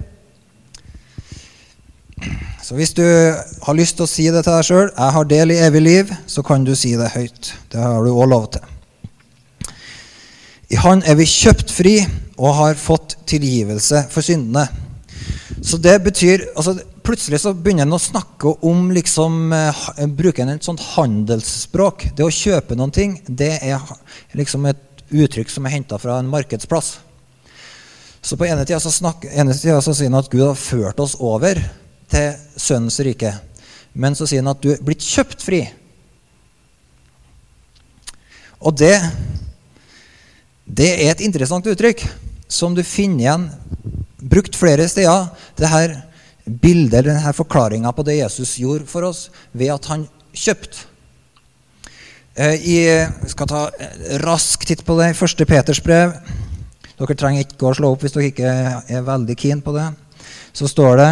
Så 2.62 2.76
hvis 2.78 2.94
du 2.96 3.04
har 3.04 3.76
lyst 3.76 3.98
til 3.98 4.06
å 4.06 4.10
si 4.10 4.28
det 4.32 4.44
til 4.44 4.54
deg 4.54 4.64
sjøl, 4.64 4.90
'Jeg 4.96 5.12
har 5.12 5.24
del 5.24 5.50
i 5.50 5.60
evig 5.66 5.82
liv', 5.82 6.16
så 6.26 6.42
kan 6.42 6.64
du 6.64 6.74
si 6.74 6.94
det 6.96 7.10
høyt. 7.10 7.54
Det 7.72 7.80
har 7.80 8.04
du 8.04 8.10
òg 8.10 8.28
lov 8.28 8.52
til. 8.52 8.62
I 10.70 10.76
Han 10.76 11.02
er 11.02 11.14
vi 11.14 11.24
kjøpt 11.24 11.70
fri 11.70 12.06
og 12.38 12.54
har 12.54 12.74
fått 12.74 13.16
tilgivelse 13.26 14.06
for 14.10 14.20
syndene. 14.20 14.68
Så 15.62 15.76
det 15.76 16.02
betyr 16.02 16.46
altså, 16.56 16.78
Plutselig 17.02 17.40
så 17.42 17.50
begynner 17.54 17.82
en 17.82 17.96
å 17.96 17.98
snakke 17.98 18.52
om 18.62 18.90
liksom, 18.94 19.50
bruke 19.50 20.12
Bruker 20.18 20.44
en 20.44 20.52
et 20.54 20.66
sånt 20.66 20.82
handelsspråk. 20.92 22.12
Det 22.14 22.22
å 22.22 22.30
kjøpe 22.30 22.76
noen 22.78 22.94
ting, 22.94 23.16
det 23.26 23.56
er 23.58 23.82
liksom 24.38 24.68
et 24.70 25.02
uttrykk 25.10 25.50
som 25.50 25.66
er 25.66 25.74
henta 25.74 25.98
fra 25.98 26.20
en 26.20 26.30
markedsplass. 26.30 26.94
Så 28.22 28.38
på 28.38 28.46
ene 28.46 28.62
tida 28.62 28.78
så, 28.80 28.92
snakker, 28.94 29.32
ene 29.34 29.54
tida 29.56 29.80
så 29.82 29.94
sier 29.98 30.12
han 30.12 30.20
at 30.20 30.30
Gud 30.30 30.44
har 30.46 30.58
ført 30.58 31.00
oss 31.02 31.16
over 31.18 31.58
til 32.12 32.36
Sønnens 32.54 33.00
rike. 33.02 33.34
Men 33.98 34.14
så 34.14 34.28
sier 34.30 34.44
han 34.44 34.52
at 34.54 34.62
du 34.62 34.70
er 34.76 34.84
blitt 34.84 35.02
kjøpt 35.02 35.42
fri. 35.42 35.64
Og 38.62 38.78
det, 38.78 38.94
det 40.70 40.92
er 41.00 41.10
et 41.10 41.26
interessant 41.26 41.66
uttrykk 41.66 42.06
som 42.46 42.76
du 42.78 42.84
finner 42.86 43.26
igjen 43.26 43.50
brukt 44.22 44.54
flere 44.54 44.86
steder 44.86 45.32
det 45.58 45.70
her 45.72 45.98
bildet, 46.44 47.04
denne 47.06 47.34
forklaringa 47.36 47.92
på 47.94 48.04
det 48.06 48.18
Jesus 48.20 48.56
gjorde 48.60 48.88
for 48.90 49.06
oss 49.08 49.28
ved 49.52 49.74
at 49.74 49.86
han 49.92 50.06
kjøpte. 50.32 50.88
Vi 52.32 52.78
skal 53.28 53.48
ta 53.50 53.66
rask 54.22 54.64
titt 54.64 54.80
på 54.86 54.96
det 54.96 55.10
i 55.12 55.16
1. 55.16 55.44
Peters 55.48 55.82
brev. 55.84 56.14
Dere 56.96 57.16
trenger 57.18 57.44
ikke 57.44 57.68
å 57.68 57.74
slå 57.76 57.90
opp 57.92 58.04
hvis 58.04 58.14
dere 58.14 58.30
ikke 58.30 58.54
er 58.88 59.04
veldig 59.04 59.36
keen 59.36 59.60
på 59.64 59.74
det. 59.76 59.90
Så 60.56 60.70
står 60.70 60.96
det 61.00 61.10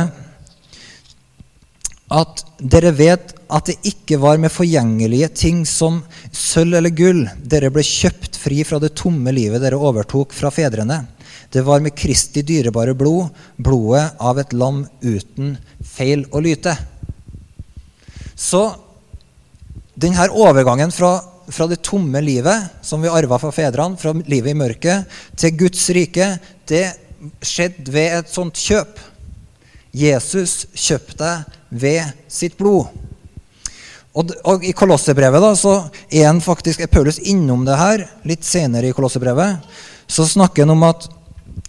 at 2.11 2.43
dere 2.59 2.91
vet 2.97 3.37
at 3.51 3.69
det 3.69 3.77
ikke 3.87 4.19
var 4.23 4.41
med 4.43 4.53
forgjengelige 4.53 5.29
ting 5.35 5.63
som 5.69 6.01
sølv 6.35 6.79
eller 6.81 6.95
gull 6.95 7.23
dere 7.43 7.71
ble 7.75 7.85
kjøpt 7.87 8.39
fri 8.41 8.65
fra 8.67 8.81
det 8.83 8.97
tomme 8.99 9.31
livet 9.35 9.63
dere 9.63 9.79
overtok 9.79 10.35
fra 10.35 10.51
fedrene 10.55 11.05
det 11.51 11.65
var 11.67 11.83
med 11.83 11.97
Kristi 11.99 12.45
dyrebare 12.47 12.95
blod, 12.95 13.33
blodet 13.59 14.15
av 14.23 14.39
et 14.39 14.53
lam 14.55 14.85
uten 15.03 15.57
feil 15.83 16.23
å 16.31 16.43
lyte. 16.43 16.77
Så 18.39 18.63
denne 20.01 20.29
overgangen 20.31 20.95
fra, 20.95 21.19
fra 21.51 21.67
det 21.69 21.83
tomme 21.85 22.23
livet 22.23 22.81
som 22.87 23.03
vi 23.03 23.11
arva 23.11 23.41
fra 23.43 23.51
fedrene, 23.53 23.99
fra 24.01 24.15
livet 24.15 24.55
i 24.55 24.59
mørket, 24.63 25.21
til 25.37 25.59
Guds 25.65 25.91
rike, 25.97 26.33
det 26.71 26.87
skjedde 27.45 27.93
ved 27.93 28.21
et 28.21 28.33
sånt 28.33 28.57
kjøp. 28.57 29.03
Jesus 29.91 30.69
kjøpte 30.73 31.35
ved 31.69 32.15
sitt 32.31 32.57
blod. 32.59 32.89
Og, 34.15 34.33
og 34.47 34.65
I 34.67 34.73
Kolossebrevet 34.75 35.43
da, 35.43 35.53
så 35.59 35.77
er, 36.11 36.31
faktisk, 36.43 36.83
er 36.83 36.91
Paulus 36.91 37.21
innom 37.23 37.67
det 37.67 37.79
her 37.79 38.07
litt 38.27 38.47
senere 38.47 38.91
i 38.91 38.95
Kolossebrevet. 38.95 39.67
Så 40.11 40.27
snakker 40.27 40.65
han 40.65 40.75
om 40.75 40.87
at 40.89 41.07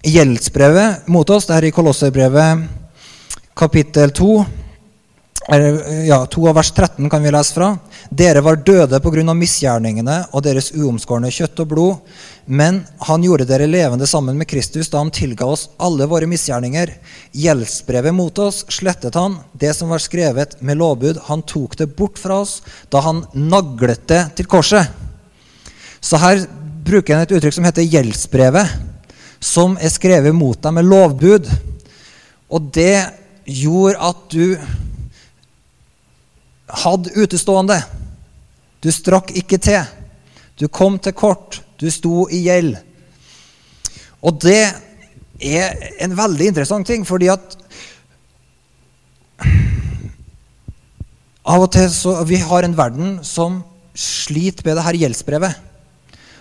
gjeldsbrevet 0.04 1.08
mot 1.08 1.30
oss. 1.30 1.46
Det 1.46 1.58
er 1.58 1.70
i 1.70 1.76
Kolosserbrevet 1.76 2.66
kapittel 3.58 4.12
2. 4.12 4.34
Ja, 6.06 6.26
2 6.26 6.44
av 6.50 6.56
vers 6.56 6.70
13 6.72 7.10
kan 7.10 7.24
vi 7.24 7.32
lese 7.34 7.54
fra. 7.54 7.72
Dere 8.10 8.44
var 8.46 8.62
døde 8.62 9.00
pga. 9.02 9.34
misgjerningene 9.34 10.18
og 10.32 10.44
deres 10.46 10.72
uomskårne 10.72 11.32
kjøtt 11.34 11.60
og 11.64 11.68
blod. 11.68 11.96
Men 12.46 12.84
han 13.08 13.24
gjorde 13.24 13.48
dere 13.50 13.68
levende 13.68 14.08
sammen 14.08 14.38
med 14.38 14.48
Kristus 14.48 14.90
da 14.90 15.02
han 15.02 15.12
tilga 15.12 15.46
oss 15.46 15.70
alle 15.78 16.06
våre 16.06 16.30
misgjerninger. 16.30 16.94
Gjeldsbrevet 17.34 18.14
mot 18.14 18.38
oss 18.40 18.66
slettet 18.70 19.16
han, 19.16 19.40
det 19.54 19.74
som 19.76 19.90
var 19.90 20.00
skrevet 20.00 20.62
med 20.62 20.78
lovbud. 20.78 21.20
Han 21.26 21.42
tok 21.42 21.78
det 21.78 21.90
bort 21.98 22.22
fra 22.22 22.42
oss 22.46 22.62
da 22.90 23.02
han 23.02 23.26
naglet 23.34 24.08
det 24.08 24.24
til 24.38 24.46
korset. 24.46 24.88
Så 26.02 26.18
her 26.22 26.46
bruker 26.86 27.16
han 27.16 27.26
et 27.26 27.34
uttrykk 27.34 27.54
som 27.58 27.66
heter 27.66 27.86
gjeldsbrevet, 27.86 28.91
som 29.42 29.74
er 29.82 29.90
skrevet 29.90 30.36
mot 30.38 30.60
deg 30.62 30.76
med 30.78 30.88
lovbud. 30.88 31.50
Og 32.52 32.70
det 32.76 33.10
gjorde 33.50 33.98
at 34.12 34.22
du 34.32 34.46
hadde 36.84 37.16
utestående. 37.18 37.80
Du 38.82 38.92
strakk 38.94 39.34
ikke 39.38 39.60
til. 39.62 39.82
Du 40.62 40.68
kom 40.70 41.00
til 41.02 41.18
kort. 41.18 41.60
Du 41.82 41.90
sto 41.92 42.28
i 42.30 42.44
gjeld. 42.46 42.78
Og 44.22 44.38
det 44.44 44.62
er 45.42 45.74
en 46.06 46.14
veldig 46.18 46.52
interessant 46.52 46.88
ting, 46.88 47.08
fordi 47.08 47.32
at 47.34 47.58
Av 51.42 51.64
og 51.64 51.72
til 51.74 51.88
så 51.90 52.20
Vi 52.30 52.38
har 52.38 52.62
en 52.64 52.78
verden 52.78 53.16
som 53.26 53.64
sliter 53.98 54.64
med 54.68 54.78
det 54.78 54.84
her 54.86 54.98
gjeldsbrevet, 55.02 55.56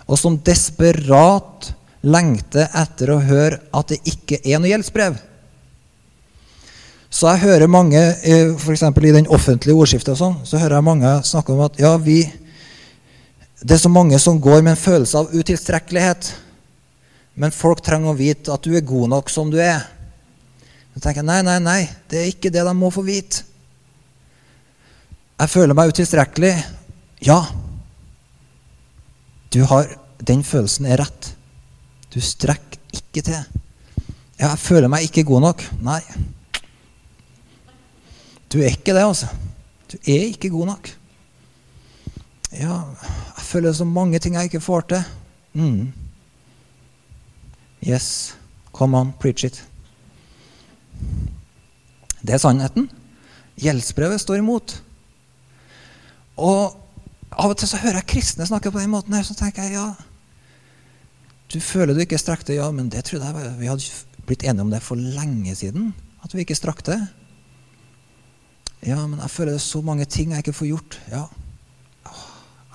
og 0.06 0.18
som 0.20 0.36
desperat 0.44 1.70
lengter 2.06 2.70
etter 2.76 3.12
å 3.12 3.20
høre 3.22 3.60
at 3.76 3.92
det 3.92 4.00
ikke 4.08 4.40
er 4.44 4.60
noe 4.60 4.70
gjeldsbrev. 4.70 5.18
Så 7.10 7.26
jeg 7.32 7.42
hører 7.42 7.70
mange, 7.70 8.00
for 8.62 8.72
f.eks. 8.72 8.84
i 8.86 9.16
den 9.16 9.26
offentlige 9.34 9.74
ordskiftet, 9.76 10.14
og 10.14 10.20
sånn, 10.20 10.36
så 10.46 10.60
hører 10.62 10.78
jeg 10.78 10.86
mange 10.86 11.14
snakke 11.26 11.52
om 11.52 11.64
at 11.64 11.80
ja, 11.82 11.96
vi, 11.98 12.22
det 13.60 13.74
er 13.76 13.82
så 13.82 13.90
mange 13.90 14.18
som 14.22 14.38
går 14.40 14.62
med 14.62 14.76
en 14.76 14.80
følelse 14.80 15.18
av 15.18 15.34
utilstrekkelighet. 15.34 16.30
Men 17.40 17.54
folk 17.54 17.82
trenger 17.82 18.12
å 18.12 18.18
vite 18.18 18.54
at 18.54 18.62
du 18.62 18.76
er 18.78 18.86
god 18.86 19.10
nok 19.10 19.32
som 19.32 19.50
du 19.50 19.58
er. 19.58 19.82
Så 20.94 21.02
tenker 21.02 21.24
jeg 21.24 21.30
nei, 21.30 21.40
nei, 21.46 21.58
nei, 21.64 21.80
det 22.10 22.22
er 22.22 22.30
ikke 22.30 22.52
det 22.54 22.62
de 22.66 22.76
må 22.78 22.92
få 22.94 23.02
vite. 23.06 23.42
Jeg 25.40 25.50
føler 25.50 25.74
meg 25.76 25.90
utilstrekkelig. 25.90 26.54
Ja. 27.24 27.40
Du 29.50 29.62
har, 29.66 29.88
Den 30.20 30.44
følelsen 30.44 30.86
er 30.86 31.00
rett. 31.00 31.30
Du 32.14 32.20
strekker 32.20 32.80
ikke 32.92 33.22
til. 33.22 33.38
Ja, 34.40 34.48
jeg 34.48 34.58
føler 34.58 34.90
meg 34.90 35.06
ikke 35.06 35.24
god 35.28 35.44
nok. 35.44 35.64
Nei. 35.84 36.00
Du 38.50 38.58
er 38.58 38.72
ikke 38.72 38.94
det, 38.96 39.04
altså. 39.04 39.28
Du 39.92 39.96
er 40.00 40.26
ikke 40.30 40.50
god 40.50 40.72
nok. 40.72 40.90
Ja, 42.50 42.80
jeg 43.36 43.46
føler 43.46 43.72
så 43.72 43.84
mange 43.84 44.18
ting 44.18 44.34
jeg 44.34 44.50
ikke 44.50 44.60
får 44.60 44.80
til. 44.90 45.04
Mm. 45.52 45.92
Yes, 47.86 48.34
come 48.72 48.98
on, 48.98 49.12
preach 49.20 49.44
it. 49.44 49.64
Det 52.20 52.34
er 52.34 52.42
sannheten. 52.42 52.90
Gjeldsbrevet 53.60 54.20
står 54.20 54.42
imot. 54.42 54.82
Og 56.36 56.76
av 57.30 57.52
og 57.52 57.56
til 57.56 57.68
så 57.70 57.78
hører 57.78 58.00
jeg 58.00 58.10
kristne 58.16 58.46
snakke 58.48 58.72
på 58.72 58.80
den 58.80 58.90
måten 58.90 59.14
her, 59.14 59.22
så 59.22 59.36
tenker 59.38 59.62
jeg 59.62 59.78
ja 59.78 59.90
Du 61.50 61.58
føler 61.58 61.94
du 61.94 62.04
ikke 62.04 62.18
strakk 62.20 62.44
det, 62.46 62.60
ja, 62.60 62.68
men 62.70 62.90
det 62.92 63.02
trodde 63.08 63.26
jeg 63.26 63.54
vi 63.58 63.70
hadde 63.70 64.26
blitt 64.28 64.44
enige 64.46 64.62
om 64.62 64.70
det 64.70 64.82
for 64.84 65.00
lenge 65.00 65.54
siden. 65.58 65.90
At 66.22 66.34
vi 66.34 66.44
ikke 66.44 66.58
strakk 66.58 66.84
det. 66.86 66.98
Ja, 68.86 69.02
men 69.06 69.18
jeg 69.18 69.32
føler 69.32 69.56
det 69.56 69.60
er 69.60 69.66
så 69.66 69.80
mange 69.84 70.06
ting 70.08 70.30
jeg 70.32 70.44
ikke 70.44 70.56
får 70.56 70.70
gjort. 70.70 70.98
Ja. 71.10 71.24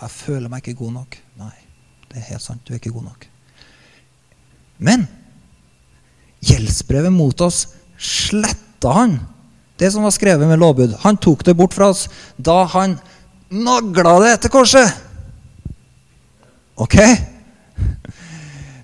Jeg 0.01 0.11
føler 0.11 0.51
meg 0.51 0.65
ikke 0.65 0.81
god 0.83 0.91
nok. 0.97 1.15
Nei, 1.39 1.53
det 2.11 2.19
er 2.19 2.27
helt 2.33 2.43
sant. 2.43 2.65
Du 2.65 2.73
er 2.73 2.81
ikke 2.81 2.93
god 2.93 3.07
nok. 3.07 3.27
Men 4.77 5.05
gjeldsbrevet 6.45 7.13
mot 7.15 7.41
oss 7.45 7.63
sletta 7.95 8.91
han. 8.97 9.15
Det 9.79 9.87
som 9.91 10.03
var 10.03 10.13
skrevet 10.15 10.47
med 10.47 10.59
lovbud. 10.59 10.97
Han 11.05 11.17
tok 11.21 11.45
det 11.47 11.55
bort 11.57 11.75
fra 11.75 11.89
oss 11.93 12.05
da 12.35 12.63
han 12.75 12.97
nagla 13.55 14.17
det 14.23 14.33
etter 14.35 14.51
korset. 14.51 14.91
Ok? 16.75 16.99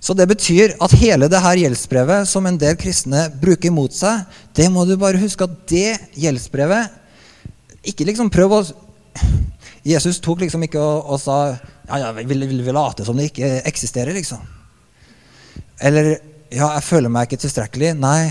Så 0.02 0.16
det 0.18 0.26
betyr 0.32 0.74
at 0.82 0.96
hele 0.98 1.30
det 1.30 1.42
her 1.44 1.60
gjeldsbrevet 1.62 2.30
som 2.30 2.48
en 2.50 2.58
del 2.60 2.78
kristne 2.80 3.28
bruker 3.42 3.74
mot 3.74 3.94
seg, 3.94 4.24
det 4.58 4.66
må 4.74 4.86
du 4.90 4.96
bare 5.00 5.22
huske 5.22 5.46
at 5.46 5.60
det 5.70 6.00
gjeldsbrevet 6.18 6.98
ikke 7.92 8.08
liksom 8.10 8.32
prøv 8.34 8.56
å 8.58 8.62
Jesus 9.86 10.20
tok 10.22 10.44
liksom 10.44 10.66
ikke 10.66 10.82
og, 10.82 11.14
og 11.14 11.22
sa 11.22 11.38
ja, 11.52 11.98
ja, 12.00 12.10
vil, 12.18 12.46
vi, 12.48 12.60
vi 12.62 12.74
late 12.74 13.06
som 13.06 13.18
det 13.18 13.32
ikke 13.32 13.50
eksisterer, 13.68 14.14
liksom? 14.16 14.42
Eller 15.82 16.14
ja, 16.52 16.68
jeg 16.78 16.86
føler 16.86 17.12
meg 17.12 17.28
ikke 17.28 17.42
tilstrekkelig. 17.42 17.94
Nei, 17.98 18.30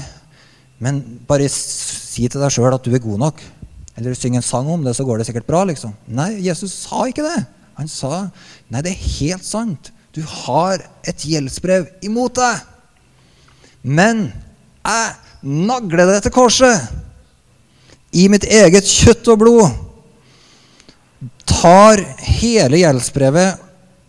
men 0.82 1.00
bare 1.28 1.48
si 1.52 2.28
til 2.30 2.42
deg 2.42 2.54
sjøl 2.54 2.76
at 2.76 2.86
du 2.86 2.94
er 2.94 3.02
god 3.02 3.20
nok. 3.26 3.42
Eller 3.98 4.16
syng 4.16 4.38
en 4.38 4.46
sang 4.46 4.68
om 4.70 4.84
det, 4.86 4.94
så 4.96 5.04
går 5.04 5.20
det 5.20 5.26
sikkert 5.28 5.48
bra, 5.48 5.64
liksom. 5.68 5.92
Nei, 6.06 6.32
Jesus 6.44 6.76
sa 6.86 7.04
ikke 7.10 7.26
det. 7.26 7.40
Han 7.80 7.90
sa 7.90 8.28
nei, 8.70 8.84
det 8.84 8.94
er 8.94 9.08
helt 9.18 9.46
sant. 9.46 9.90
Du 10.14 10.22
har 10.26 10.82
et 11.06 11.24
gjeldsbrev 11.26 11.86
imot 12.06 12.34
deg. 12.38 12.64
Men 13.82 14.26
jeg 14.84 15.12
nagler 15.42 16.10
deg 16.10 16.24
til 16.24 16.34
korset 16.34 16.90
i 18.16 18.26
mitt 18.32 18.44
eget 18.44 18.88
kjøtt 18.90 19.28
og 19.30 19.38
blod, 19.40 19.68
tar 21.46 22.02
hele 22.40 22.80
gjeldsbrevet 22.80 23.60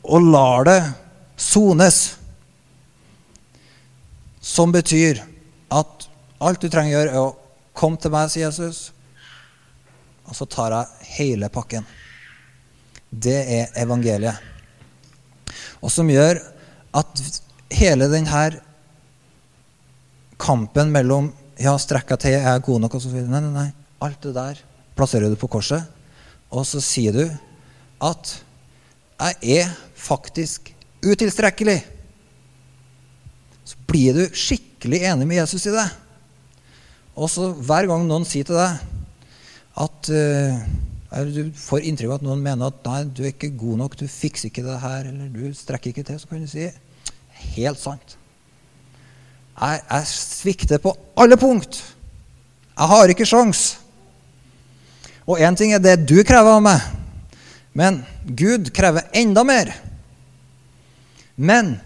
og 0.10 0.32
lar 0.34 0.66
det 0.68 0.80
sones. 1.40 2.00
Som 4.42 4.74
betyr 4.74 5.22
at 5.72 6.08
alt 6.42 6.64
du 6.64 6.70
trenger 6.72 6.96
å 6.96 6.98
gjøre, 6.98 7.12
er 7.12 7.22
å 7.22 7.36
komme 7.78 8.02
til 8.02 8.14
meg, 8.14 8.32
sier 8.34 8.48
Jesus, 8.48 8.90
og 10.26 10.38
så 10.38 10.48
tar 10.50 10.74
jeg 10.74 11.12
hele 11.18 11.52
pakken. 11.54 11.86
Det 13.12 13.38
er 13.60 13.76
evangeliet. 13.84 14.51
Og 15.82 15.92
som 15.94 16.10
gjør 16.10 16.40
at 16.98 17.22
hele 17.74 18.10
denne 18.12 18.44
kampen 20.42 20.92
mellom 20.94 21.32
ja, 21.62 21.76
strekk 21.78 22.16
til, 22.18 22.36
er 22.38 22.48
jeg 22.48 22.66
god 22.66 22.84
nok, 22.86 22.98
og 22.98 23.04
så 23.04 23.12
videre 23.12 23.30
Nei, 23.30 23.42
nei, 23.46 23.54
nei. 23.54 23.70
Alt 24.02 24.24
det 24.26 24.34
der 24.34 24.62
plasserer 24.98 25.30
du 25.30 25.38
på 25.40 25.50
korset, 25.52 25.86
og 26.52 26.66
så 26.68 26.82
sier 26.84 27.14
du 27.14 27.26
at 28.02 28.42
'jeg 29.22 29.62
er 29.62 29.70
faktisk 29.96 30.74
utilstrekkelig'. 31.06 31.86
Så 33.66 33.76
blir 33.88 34.14
du 34.14 34.34
skikkelig 34.34 35.02
enig 35.06 35.28
med 35.28 35.38
Jesus 35.38 35.66
i 35.66 35.70
det. 35.70 35.90
Og 37.16 37.30
så 37.30 37.52
hver 37.54 37.88
gang 37.88 38.08
noen 38.08 38.26
sier 38.26 38.44
til 38.44 38.56
deg 38.56 38.80
at 39.78 40.10
uh, 40.10 40.62
du 41.12 41.52
får 41.52 41.84
inntrykk 41.84 42.08
av 42.08 42.20
at 42.22 42.24
noen 42.24 42.44
mener 42.44 42.72
at 42.72 42.86
'nei, 42.86 43.04
du 43.04 43.24
er 43.24 43.34
ikke 43.34 43.52
god 43.60 43.78
nok, 43.84 43.98
du 44.00 44.08
fikser 44.08 44.48
ikke 44.48 44.64
det 44.64 44.80
her', 44.80 45.10
eller 45.10 45.28
'du 45.28 45.54
strekker 45.54 45.92
ikke 45.92 46.04
til', 46.08 46.20
så 46.20 46.28
kan 46.28 46.42
du 46.42 46.48
si 46.48 46.70
'helt 47.56 47.80
sant'. 47.80 48.16
Jeg, 49.62 49.82
jeg 49.92 50.08
svikter 50.08 50.78
på 50.78 50.96
alle 51.18 51.38
punkt. 51.38 51.84
Jeg 52.78 52.88
har 52.88 53.08
ikke 53.08 53.26
sjans. 53.26 53.78
Og 55.28 55.40
én 55.40 55.56
ting 55.56 55.74
er 55.74 55.80
det 55.80 56.08
du 56.08 56.24
krever 56.24 56.58
av 56.58 56.62
meg, 56.62 56.80
men 57.74 58.06
Gud 58.26 58.72
krever 58.74 59.02
enda 59.14 59.44
mer. 59.44 59.74
Men 61.36 61.80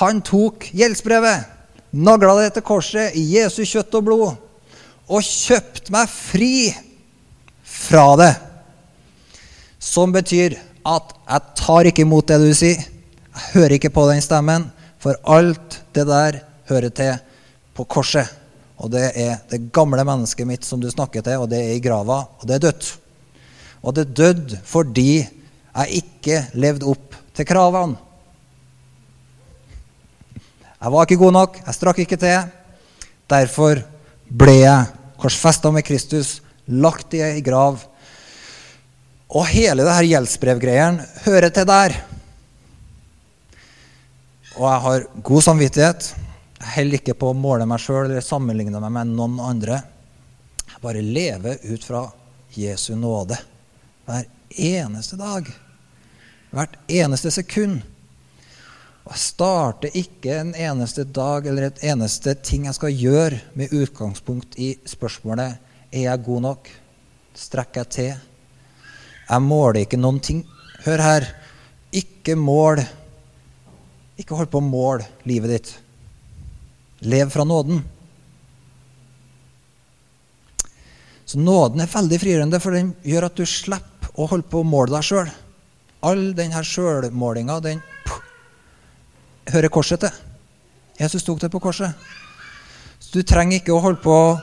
han 0.00 0.22
tok 0.22 0.70
gjeldsbrevet, 0.72 1.44
nagla 1.92 2.38
det 2.40 2.54
til 2.54 2.62
korset 2.62 3.14
i 3.14 3.26
Jesu 3.36 3.62
kjøtt 3.64 3.94
og 3.94 4.04
blod, 4.04 4.32
og 5.08 5.22
kjøpte 5.22 5.92
meg 5.92 6.08
fri 6.08 6.54
fra 7.84 8.06
det. 8.20 8.32
Som 9.78 10.14
betyr 10.14 10.56
at 10.84 11.12
jeg 11.28 11.54
tar 11.60 11.88
ikke 11.90 12.04
imot 12.04 12.28
det 12.28 12.40
du 12.42 12.50
sier. 12.56 12.80
Jeg 13.34 13.50
hører 13.56 13.76
ikke 13.76 13.92
på 13.92 14.06
den 14.10 14.22
stemmen, 14.24 14.68
for 15.02 15.18
alt 15.28 15.80
det 15.96 16.06
der 16.08 16.40
hører 16.70 16.92
til 16.94 17.16
på 17.76 17.86
korset. 17.90 18.30
Og 18.80 18.90
det 18.92 19.10
er 19.20 19.38
det 19.50 19.66
gamle 19.74 20.04
mennesket 20.06 20.48
mitt 20.48 20.66
som 20.66 20.80
du 20.82 20.88
snakker 20.90 21.24
til, 21.24 21.42
og 21.42 21.50
det 21.50 21.60
er 21.62 21.74
i 21.76 21.82
grava, 21.82 22.24
og 22.40 22.46
det 22.48 22.58
er 22.58 22.66
dødt. 22.68 22.90
Og 23.84 23.94
det 23.94 24.04
er 24.04 24.16
dødd 24.20 24.56
fordi 24.66 25.10
jeg 25.20 26.00
ikke 26.00 26.40
levde 26.56 26.88
opp 26.88 27.16
til 27.34 27.48
kravene. 27.48 27.98
Jeg 30.84 30.92
var 30.92 31.06
ikke 31.06 31.20
god 31.20 31.32
nok, 31.32 31.58
jeg 31.64 31.76
strakk 31.78 32.00
ikke 32.04 32.20
til. 32.20 32.48
Derfor 33.30 33.80
ble 34.28 34.56
jeg 34.58 34.90
korsfesta 35.20 35.70
med 35.72 35.86
Kristus, 35.86 36.42
lagt 36.66 37.14
i 37.14 37.22
ei 37.24 37.42
grav. 37.44 37.82
Og 39.34 39.46
hele 39.50 39.84
det 39.84 39.94
her 39.96 40.08
gjeldsbrevgreieren 40.08 41.00
hører 41.24 41.52
til 41.54 41.66
der. 41.68 41.96
Og 44.54 44.68
jeg 44.68 44.82
har 44.84 45.06
god 45.26 45.42
samvittighet 45.42 46.12
Jeg 46.60 46.68
holder 46.76 47.00
ikke 47.00 47.16
på 47.18 47.32
å 47.32 47.36
måle 47.36 47.66
meg 47.66 47.82
sjøl 47.82 48.06
eller 48.06 48.22
sammenligne 48.24 48.78
meg 48.80 48.92
med 48.94 49.10
noen 49.16 49.40
andre. 49.42 49.80
Jeg 50.70 50.80
bare 50.84 51.02
lever 51.02 51.58
ut 51.66 51.84
fra 51.84 52.04
Jesu 52.54 52.94
nåde 52.96 53.36
hver 54.06 54.24
eneste 54.54 55.18
dag. 55.18 55.50
Hvert 56.54 56.78
eneste 56.86 57.32
sekund. 57.34 57.82
Og 59.04 59.12
jeg 59.12 59.20
starter 59.26 59.98
ikke 59.98 60.38
en 60.38 60.54
eneste 60.56 61.04
dag 61.04 61.44
eller 61.50 61.68
et 61.68 61.82
eneste 61.84 62.36
ting 62.40 62.64
jeg 62.70 62.78
skal 62.78 62.94
gjøre 62.94 63.42
med 63.58 63.74
utgangspunkt 63.74 64.56
i 64.56 64.76
spørsmålet 64.88 65.58
er 65.94 66.08
jeg 66.08 66.24
god 66.26 66.42
nok. 66.48 66.68
Strekker 67.34 67.84
jeg 67.84 67.94
til? 67.94 68.12
Jeg 69.28 69.42
måler 69.42 69.84
ikke 69.84 70.00
noen 70.00 70.20
ting. 70.22 70.42
Hør 70.84 71.02
her. 71.02 71.30
Ikke 71.94 72.34
mål 72.36 72.82
Ikke 74.18 74.36
hold 74.38 74.46
på 74.50 74.60
å 74.60 74.62
måle 74.62 75.06
livet 75.26 75.50
ditt. 75.50 75.70
Lev 77.02 77.32
fra 77.34 77.42
nåden. 77.42 77.80
Så 81.26 81.40
nåden 81.42 81.82
er 81.82 81.90
veldig 81.90 82.20
frigjørende, 82.22 82.60
for 82.62 82.76
den 82.76 82.92
gjør 83.02 83.26
at 83.26 83.40
du 83.40 83.42
slipper 83.42 84.12
å 84.14 84.28
holde 84.30 84.46
på 84.46 84.60
å 84.62 84.68
måle 84.68 84.94
deg 84.94 85.02
sjøl. 85.08 85.32
All 86.06 86.22
denne 86.38 86.62
sjølmålinga, 86.62 87.58
den 87.64 87.82
puh, 88.06 88.20
hører 89.50 89.72
korset 89.74 90.04
til. 90.04 90.22
Jesus 91.00 91.26
tok 91.26 91.42
det 91.42 91.50
på 91.50 91.62
korset. 91.64 91.90
Så 93.00 93.18
du 93.18 93.26
trenger 93.26 93.58
ikke 93.58 93.74
å 93.74 93.82
holde 93.82 94.04
på 94.04 94.14
å 94.14 94.38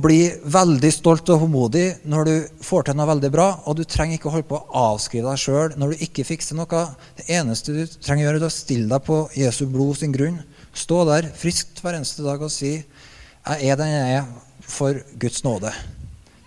bli 0.00 0.30
veldig 0.48 0.90
stolt 0.94 1.28
og 1.32 1.42
håndmodig 1.42 1.84
når 2.08 2.28
du 2.28 2.34
får 2.64 2.86
til 2.86 2.96
noe 2.96 3.08
veldig 3.10 3.30
bra, 3.34 3.48
og 3.68 3.76
du 3.76 3.84
trenger 3.84 4.16
ikke 4.16 4.30
å 4.30 4.34
holde 4.38 4.48
på 4.48 4.60
å 4.60 4.84
avskrive 4.94 5.28
deg 5.28 5.42
sjøl 5.42 5.74
når 5.80 5.92
du 5.92 6.04
ikke 6.06 6.24
fikser 6.24 6.56
noe. 6.56 6.84
Det 7.18 7.26
eneste 7.36 7.74
du 7.76 7.82
trenger 7.98 8.24
å 8.24 8.26
gjøre, 8.28 8.40
er 8.40 8.48
å 8.48 8.54
stille 8.54 8.88
deg 8.88 9.04
på 9.04 9.18
Jesu 9.36 9.64
blod 9.68 10.00
sin 10.00 10.14
grunn. 10.14 10.40
Stå 10.74 11.02
der 11.10 11.28
friskt 11.36 11.84
hver 11.84 11.98
eneste 11.98 12.24
dag 12.24 12.40
og 12.42 12.50
si 12.50 12.72
'Jeg 12.80 13.68
er 13.70 13.76
den 13.76 13.92
jeg 13.92 14.16
er 14.16 14.24
for 14.60 14.94
Guds 15.20 15.42
nåde'. 15.44 15.74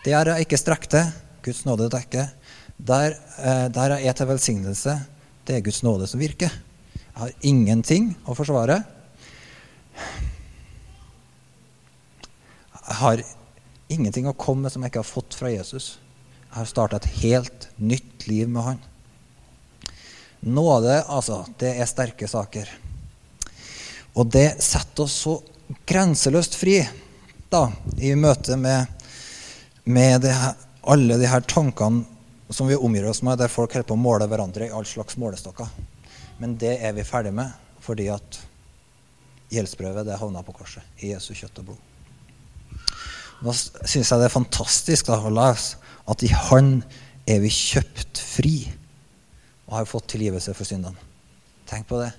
Det 0.04 0.14
er 0.14 0.26
jeg 0.26 0.48
ikke 0.48 0.58
strekte. 0.58 1.14
Guds 1.44 1.64
nåde 1.66 1.90
dekker. 1.90 2.30
Der, 2.78 3.16
eh, 3.38 3.68
der 3.70 3.98
jeg 3.98 4.08
er 4.08 4.14
til 4.14 4.28
velsignelse, 4.28 5.06
det 5.46 5.56
er 5.56 5.62
Guds 5.62 5.84
nåde 5.84 6.08
som 6.08 6.20
virker. 6.20 6.50
Jeg 6.50 7.16
har 7.16 7.32
ingenting 7.42 8.16
å 8.26 8.36
forsvare. 8.36 8.84
Jeg 12.88 13.00
har 13.02 13.24
ingenting 13.92 14.28
å 14.30 14.36
komme 14.40 14.66
med 14.66 14.74
som 14.74 14.84
jeg 14.84 14.94
ikke 14.94 15.04
har 15.04 15.10
fått 15.10 15.36
fra 15.36 15.52
Jesus. 15.52 15.98
Jeg 16.48 16.56
har 16.56 16.70
starta 16.70 17.00
et 17.02 17.10
helt 17.22 17.68
nytt 17.76 18.28
liv 18.30 18.48
med 18.48 18.64
han. 18.64 18.80
Nåde, 20.48 21.02
altså, 21.04 21.42
det 21.60 21.74
er 21.76 21.90
sterke 21.90 22.30
saker. 22.32 22.70
Og 24.16 24.30
det 24.32 24.62
setter 24.64 25.04
oss 25.04 25.18
så 25.26 25.36
grenseløst 25.88 26.56
fri 26.56 26.80
da, 27.52 27.68
i 28.00 28.14
møte 28.16 28.56
med, 28.60 28.88
med 29.84 30.28
her, 30.32 30.56
alle 30.88 31.18
de 31.20 31.28
her 31.28 31.44
tankene 31.44 32.06
som 32.50 32.70
vi 32.72 32.80
omgir 32.80 33.10
oss 33.10 33.22
med, 33.28 33.38
der 33.40 33.52
folk 33.52 33.76
holder 33.76 33.90
på 33.90 33.98
å 33.98 34.00
måle 34.00 34.28
hverandre 34.32 34.70
i 34.70 34.72
all 34.72 34.88
slags 34.88 35.20
målestokker. 35.20 35.68
Men 36.40 36.56
det 36.60 36.78
er 36.80 36.96
vi 36.96 37.08
ferdig 37.08 37.36
med 37.36 37.52
fordi 37.84 38.08
at 38.12 38.40
gjeldsprøvet 39.52 40.08
det 40.08 40.20
havna 40.20 40.44
på 40.44 40.56
korset 40.56 41.04
i 41.04 41.14
Jesu 41.14 41.34
kjøtt 41.36 41.64
og 41.64 41.72
blod. 41.72 41.87
Nå 43.46 43.54
syns 43.54 44.10
jeg 44.10 44.18
det 44.18 44.28
er 44.28 44.34
fantastisk 44.34 45.10
da, 45.12 45.20
lese 45.30 45.78
at 46.08 46.24
i 46.24 46.32
Han 46.32 46.80
er 47.28 47.42
vi 47.44 47.52
kjøpt 47.52 48.22
fri 48.24 48.56
og 49.68 49.76
har 49.82 49.90
fått 49.90 50.14
tilgivelse 50.14 50.54
for 50.56 50.68
syndene. 50.68 50.96
Tenk 51.68 51.90
på 51.90 52.00
det. 52.00 52.14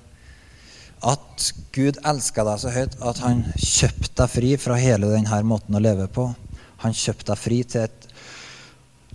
At 1.08 1.46
Gud 1.72 1.96
elsker 2.06 2.44
deg 2.44 2.60
så 2.60 2.72
høyt 2.74 2.98
at 3.00 3.22
han 3.24 3.46
kjøpte 3.54 4.12
deg 4.20 4.32
fri 4.34 4.50
fra 4.60 4.76
hele 4.78 5.08
denne 5.14 5.40
måten 5.48 5.78
å 5.78 5.82
leve 5.82 6.08
på. 6.12 6.26
Han 6.84 6.94
kjøpte 6.94 7.32
deg 7.32 7.40
fri 7.40 7.62
til 7.64 7.86
et 7.86 8.08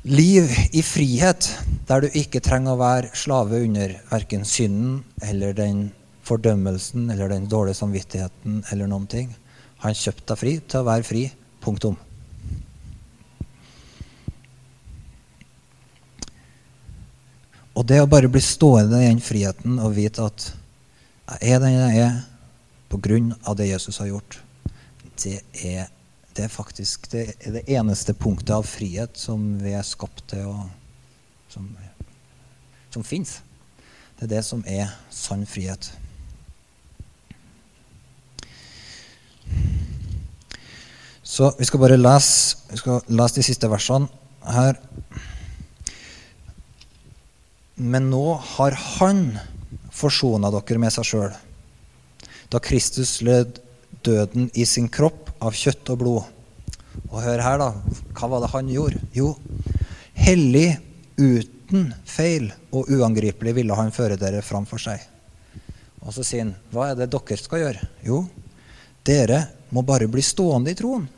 liv 0.03 0.49
i 0.73 0.81
frihet, 0.83 1.47
der 1.87 2.03
du 2.03 2.17
ikke 2.17 2.41
trenger 2.43 2.73
å 2.73 2.81
være 2.81 3.13
slave 3.15 3.61
under 3.63 3.93
verken 4.09 4.47
synden 4.47 5.03
eller 5.23 5.53
den 5.55 5.85
fordømmelsen 6.25 7.11
eller 7.13 7.29
den 7.31 7.45
dårlige 7.51 7.79
samvittigheten 7.83 8.63
eller 8.73 8.89
noen 8.89 9.07
ting. 9.11 9.29
Han 9.85 9.95
kjøpte 9.95 10.33
deg 10.33 10.41
fri 10.41 10.57
til 10.65 10.81
å 10.81 10.89
være 10.89 11.07
fri 11.07 11.23
Punktum. 11.63 11.95
Og 17.73 17.85
det 17.89 18.03
å 18.03 18.09
bare 18.09 18.29
bli 18.29 18.41
stående 18.43 18.99
i 19.01 19.07
den 19.09 19.21
friheten 19.23 19.79
og 19.81 19.95
vite 19.97 20.27
at 20.27 20.51
jeg 21.41 21.55
er 21.55 21.63
den 21.63 21.73
jeg 21.73 22.03
er 22.03 22.19
av 23.49 23.55
det 23.57 23.71
Jesus 23.71 23.97
har 23.97 24.11
gjort, 24.11 24.37
det 25.23 25.39
er, 25.65 25.87
det 26.35 26.43
er 26.45 26.51
faktisk 26.53 27.09
det, 27.09 27.23
er 27.41 27.55
det 27.57 27.63
eneste 27.73 28.13
punktet 28.13 28.53
av 28.53 28.67
frihet 28.69 29.17
som 29.17 29.55
vi 29.63 29.73
er 29.73 29.85
skapt 29.87 30.27
til 30.29 30.45
og 30.51 30.63
Som, 31.53 31.67
som 32.89 33.03
fins. 33.05 33.43
Det 34.17 34.25
er 34.25 34.29
det 34.31 34.43
som 34.45 34.63
er 34.65 34.89
sann 35.13 35.45
frihet. 35.45 35.91
Så 41.33 41.49
vi 41.57 41.65
skal 41.65 41.81
bare 41.81 41.97
lese, 41.97 42.59
skal 42.77 42.99
lese 43.09 43.39
de 43.39 43.43
siste 43.45 43.65
versene 43.65 44.05
her. 44.53 44.77
Men 47.73 48.11
nå 48.11 48.35
har 48.53 48.75
Han 48.99 49.23
forsona 49.93 50.51
dere 50.53 50.81
med 50.81 50.93
seg 50.93 51.07
sjøl, 51.09 51.33
da 52.53 52.61
Kristus 52.61 53.15
led 53.25 53.57
døden 54.05 54.51
i 54.53 54.65
sin 54.69 54.89
kropp 54.93 55.31
av 55.41 55.57
kjøtt 55.57 55.89
og 55.93 55.99
blod. 56.03 56.29
Og 57.09 57.17
hør 57.23 57.41
her, 57.41 57.57
da. 57.61 57.71
Hva 58.13 58.29
var 58.29 58.43
det 58.43 58.51
han 58.53 58.69
gjorde? 58.69 59.01
Jo, 59.17 59.31
hellig, 60.17 60.67
uten 61.17 61.89
feil 62.05 62.51
og 62.69 62.93
uangripelig 62.93 63.55
ville 63.57 63.77
han 63.77 63.93
føre 63.95 64.19
dere 64.21 64.45
fram 64.45 64.69
for 64.69 64.81
seg. 64.81 65.01
Og 66.05 66.13
så 66.13 66.25
sier 66.25 66.45
han, 66.45 66.55
hva 66.73 66.91
er 66.91 67.01
det 67.01 67.09
dere 67.13 67.41
skal 67.41 67.65
gjøre? 67.65 67.91
Jo, 68.05 68.21
dere 69.05 69.43
må 69.73 69.81
bare 69.81 70.09
bli 70.11 70.21
stående 70.25 70.73
i 70.73 70.77
troen. 70.77 71.09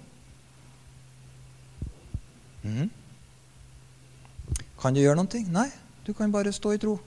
Mm. 2.65 2.89
Kan 4.82 4.95
du 4.95 5.01
gjøre 5.04 5.19
noe? 5.19 5.41
Nei, 5.54 5.67
du 6.06 6.13
kan 6.17 6.34
bare 6.34 6.54
stå 6.54 6.73
i 6.75 6.82
tro. 6.82 6.97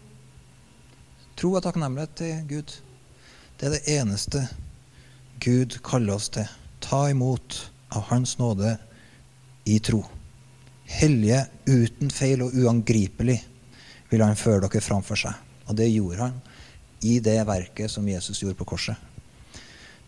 Tro 1.38 1.52
og 1.54 1.62
takknemlighet 1.62 2.14
til 2.18 2.38
Gud. 2.50 2.76
Det 3.58 3.66
er 3.66 3.74
det 3.74 3.96
eneste 3.98 4.44
Gud 5.42 5.80
kaller 5.86 6.18
oss 6.18 6.30
til. 6.34 6.46
Ta 6.82 7.08
imot 7.10 7.58
av 7.94 8.06
Hans 8.12 8.36
nåde 8.38 8.76
i 9.66 9.78
tro. 9.82 10.04
Hellige, 10.88 11.44
uten 11.68 12.10
feil 12.10 12.42
og 12.46 12.54
uangripelig 12.56 13.36
vil 14.08 14.24
han 14.24 14.38
føre 14.38 14.64
dere 14.64 14.82
framfor 14.82 15.20
seg. 15.20 15.34
Og 15.68 15.76
det 15.76 15.90
gjorde 15.90 16.22
han 16.22 16.38
i 17.04 17.18
det 17.22 17.38
verket 17.46 17.92
som 17.92 18.08
Jesus 18.08 18.40
gjorde 18.42 18.58
på 18.58 18.66
korset. 18.72 18.96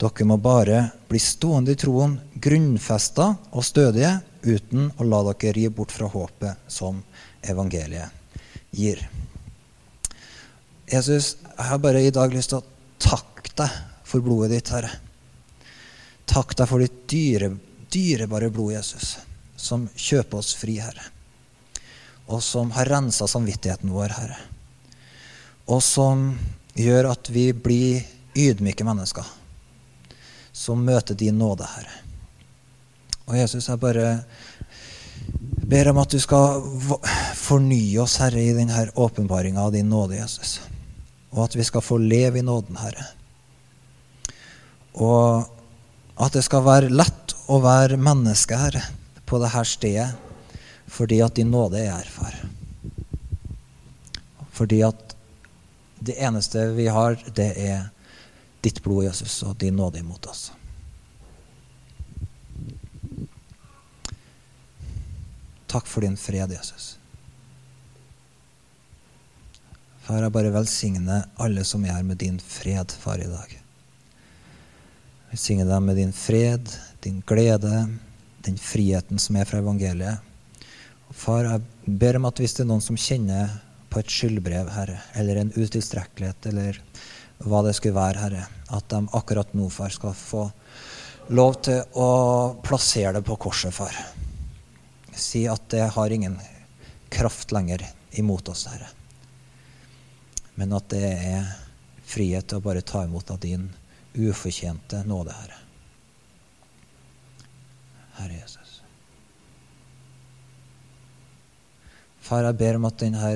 Dere 0.00 0.26
må 0.26 0.38
bare 0.40 0.86
bli 1.10 1.20
stående 1.20 1.74
i 1.74 1.78
troen, 1.78 2.16
grunnfesta 2.40 3.34
og 3.52 3.66
stødige, 3.66 4.14
uten 4.42 4.90
å 4.96 5.06
la 5.06 5.22
dere 5.30 5.52
rive 5.56 5.74
bort 5.74 5.92
fra 5.92 6.08
håpet 6.10 6.70
som 6.70 7.02
evangeliet 7.42 8.10
gir. 8.70 9.02
Jesus, 10.90 11.36
jeg 11.42 11.66
har 11.68 11.78
bare 11.78 12.02
i 12.02 12.10
dag 12.14 12.32
lyst 12.34 12.50
til 12.52 12.60
å 12.60 12.66
takke 12.98 13.52
deg 13.58 13.78
for 14.06 14.24
blodet 14.24 14.50
ditt, 14.56 14.72
Herre. 14.74 14.90
Takk 16.30 16.56
deg 16.58 16.70
for 16.70 16.82
ditt 16.82 17.04
dyre, 17.10 17.52
dyrebare 17.90 18.50
blod, 18.50 18.74
Jesus, 18.74 19.16
som 19.56 19.88
kjøper 19.94 20.40
oss 20.42 20.54
fri, 20.58 20.78
Herre. 20.82 21.06
Og 22.30 22.42
som 22.42 22.70
har 22.74 22.90
rensa 22.90 23.26
samvittigheten 23.30 23.90
vår, 23.94 24.14
Herre. 24.18 24.38
Og 25.70 25.82
som 25.82 26.32
gjør 26.74 27.12
at 27.12 27.30
vi 27.30 27.50
blir 27.54 28.06
ydmyke 28.38 28.86
mennesker 28.86 29.26
som 30.52 30.82
møter 30.84 31.14
din 31.14 31.38
nåde, 31.38 31.66
Herre. 31.66 32.09
Og 33.30 33.38
Jesus, 33.38 33.68
jeg 33.70 33.78
bare 33.78 34.24
ber 35.70 35.92
om 35.92 36.00
at 36.02 36.10
du 36.10 36.18
skal 36.18 36.64
fornye 37.38 38.00
oss, 38.02 38.16
Herre, 38.18 38.42
i 38.42 38.56
denne 38.56 38.88
åpenbaringa 38.98 39.62
av 39.62 39.70
din 39.74 39.86
nåde, 39.90 40.18
Jesus. 40.18 40.58
Og 41.30 41.44
at 41.44 41.54
vi 41.54 41.66
skal 41.66 41.84
få 41.84 42.00
leve 42.02 42.40
i 42.40 42.42
nåden, 42.42 42.80
Herre. 42.80 43.06
Og 44.98 45.46
at 46.18 46.34
det 46.34 46.42
skal 46.42 46.66
være 46.66 46.90
lett 46.90 47.36
å 47.46 47.60
være 47.62 48.00
menneske, 48.02 48.58
her, 48.58 48.80
på 49.30 49.38
dette 49.38 49.62
stedet, 49.70 50.10
fordi 50.90 51.20
at 51.22 51.38
din 51.38 51.54
nåde 51.54 51.78
er 51.84 51.94
her, 51.94 52.10
far. 52.10 52.34
Fordi 54.58 54.82
at 54.82 55.14
det 56.02 56.18
eneste 56.18 56.72
vi 56.74 56.90
har, 56.90 57.14
det 57.38 57.52
er 57.62 57.92
ditt 58.64 58.82
blod, 58.82 59.06
Jesus, 59.06 59.44
og 59.46 59.54
din 59.62 59.78
nåde 59.78 60.02
imot 60.02 60.26
oss. 60.26 60.50
Takk 65.70 65.86
for 65.86 66.02
din 66.02 66.16
fred, 66.18 66.50
Jesus. 66.50 66.96
Far, 70.02 70.24
jeg 70.24 70.34
bare 70.34 70.50
velsigne 70.50 71.20
alle 71.38 71.62
som 71.62 71.84
er 71.86 71.94
her 71.94 72.06
med 72.06 72.18
din 72.18 72.40
fred, 72.42 72.90
far, 72.90 73.20
i 73.22 73.28
dag. 73.30 73.52
Velsigne 75.30 75.68
dem 75.68 75.86
med 75.86 76.00
din 76.00 76.10
fred, 76.16 76.72
din 77.04 77.20
glede, 77.22 77.84
den 78.42 78.58
friheten 78.58 79.22
som 79.22 79.38
er 79.38 79.46
fra 79.46 79.60
evangeliet. 79.62 80.18
Og 81.06 81.14
far, 81.14 81.46
jeg 81.46 81.94
ber 82.02 82.18
om 82.18 82.26
at 82.26 82.42
hvis 82.42 82.56
det 82.58 82.64
er 82.64 82.70
noen 82.72 82.82
som 82.82 82.98
kjenner 82.98 83.54
på 83.90 84.02
et 84.02 84.10
skyldbrev, 84.10 84.72
Herre, 84.74 84.98
eller 85.18 85.38
en 85.38 85.52
utilstrekkelighet, 85.54 86.50
eller 86.50 86.80
hva 87.46 87.62
det 87.66 87.76
skulle 87.78 87.94
være, 87.94 88.24
Herre, 88.24 88.48
at 88.74 88.90
de 88.90 89.04
akkurat 89.14 89.54
nå, 89.54 89.70
far, 89.70 89.94
skal 89.94 90.18
få 90.18 90.48
lov 91.30 91.60
til 91.62 91.84
å 91.94 92.10
plassere 92.66 93.14
det 93.20 93.22
på 93.26 93.38
korset, 93.38 93.74
far. 93.74 93.94
Si 95.16 95.46
at 95.48 95.68
det 95.72 95.86
har 95.94 96.10
ingen 96.10 96.38
kraft 97.10 97.52
lenger 97.52 97.86
imot 98.10 98.48
oss, 98.48 98.66
Herre. 98.66 98.88
Men 100.54 100.72
at 100.76 100.90
det 100.92 101.06
er 101.06 101.46
frihet 102.04 102.48
til 102.50 102.60
å 102.60 102.64
bare 102.64 102.84
ta 102.86 103.04
imot 103.06 103.30
av 103.30 103.40
din 103.42 103.68
ufortjente 104.14 105.02
nåde, 105.06 105.34
Herre. 105.34 105.58
Herre 108.18 108.38
Jesus. 108.42 108.80
Far, 112.20 112.44
jeg 112.44 112.58
ber 112.60 112.78
om 112.78 112.86
at 112.90 112.98
denne 113.00 113.30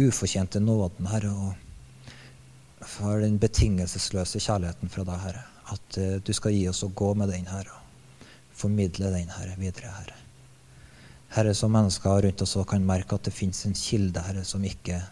ufortjente 0.00 0.62
nåden, 0.62 1.10
Herre, 1.10 1.32
og 1.32 2.86
for 2.86 3.20
den 3.22 3.38
betingelsesløse 3.42 4.40
kjærligheten 4.42 4.92
fra 4.92 5.04
deg, 5.06 5.22
Herre, 5.26 5.44
at 5.74 5.98
uh, 6.00 6.14
du 6.22 6.32
skal 6.36 6.54
gi 6.54 6.66
oss 6.70 6.84
å 6.86 6.92
gå 6.94 7.12
med 7.18 7.32
den, 7.34 7.48
Herre, 7.50 7.74
og 7.74 8.30
formidle 8.56 9.12
den, 9.14 9.30
Herre, 9.34 9.58
videre, 9.60 9.92
Herre. 9.98 10.22
Herre, 11.36 11.52
som 11.54 11.72
mennesker 11.72 12.22
rundt 12.22 12.42
oss 12.42 12.56
kan 12.68 12.84
merke 12.86 13.18
at 13.18 13.26
det 13.28 13.34
fins 13.36 13.66
en 13.68 13.76
kilde, 13.76 14.22
Herre, 14.24 14.44
som 14.44 14.64
ikke 14.64 15.02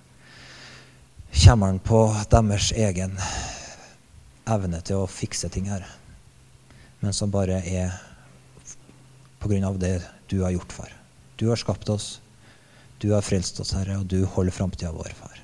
kommer 1.34 1.76
på 1.84 2.00
deres 2.32 2.70
egen 2.72 3.18
evne 4.48 4.80
til 4.80 5.02
å 5.02 5.10
fikse 5.10 5.50
ting 5.52 5.68
her, 5.68 5.84
men 7.02 7.12
som 7.12 7.32
bare 7.32 7.60
er 7.68 7.92
på 9.36 9.52
grunn 9.52 9.68
av 9.68 9.76
det 9.82 9.98
du 10.32 10.38
har 10.40 10.54
gjort, 10.54 10.72
far. 10.72 10.96
Du 11.36 11.50
har 11.50 11.60
skapt 11.60 11.92
oss, 11.92 12.22
du 13.04 13.10
har 13.12 13.24
frelst 13.26 13.60
oss, 13.60 13.74
Herre, 13.76 14.00
og 14.00 14.08
du 14.08 14.22
holder 14.24 14.56
framtida 14.56 14.94
vår, 14.96 15.12
far. 15.18 15.40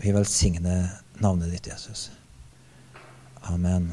Vi 0.00 0.16
velsigner 0.16 0.88
navnet 1.20 1.52
ditt, 1.52 1.68
Jesus. 1.68 2.08
Amen. 3.52 3.92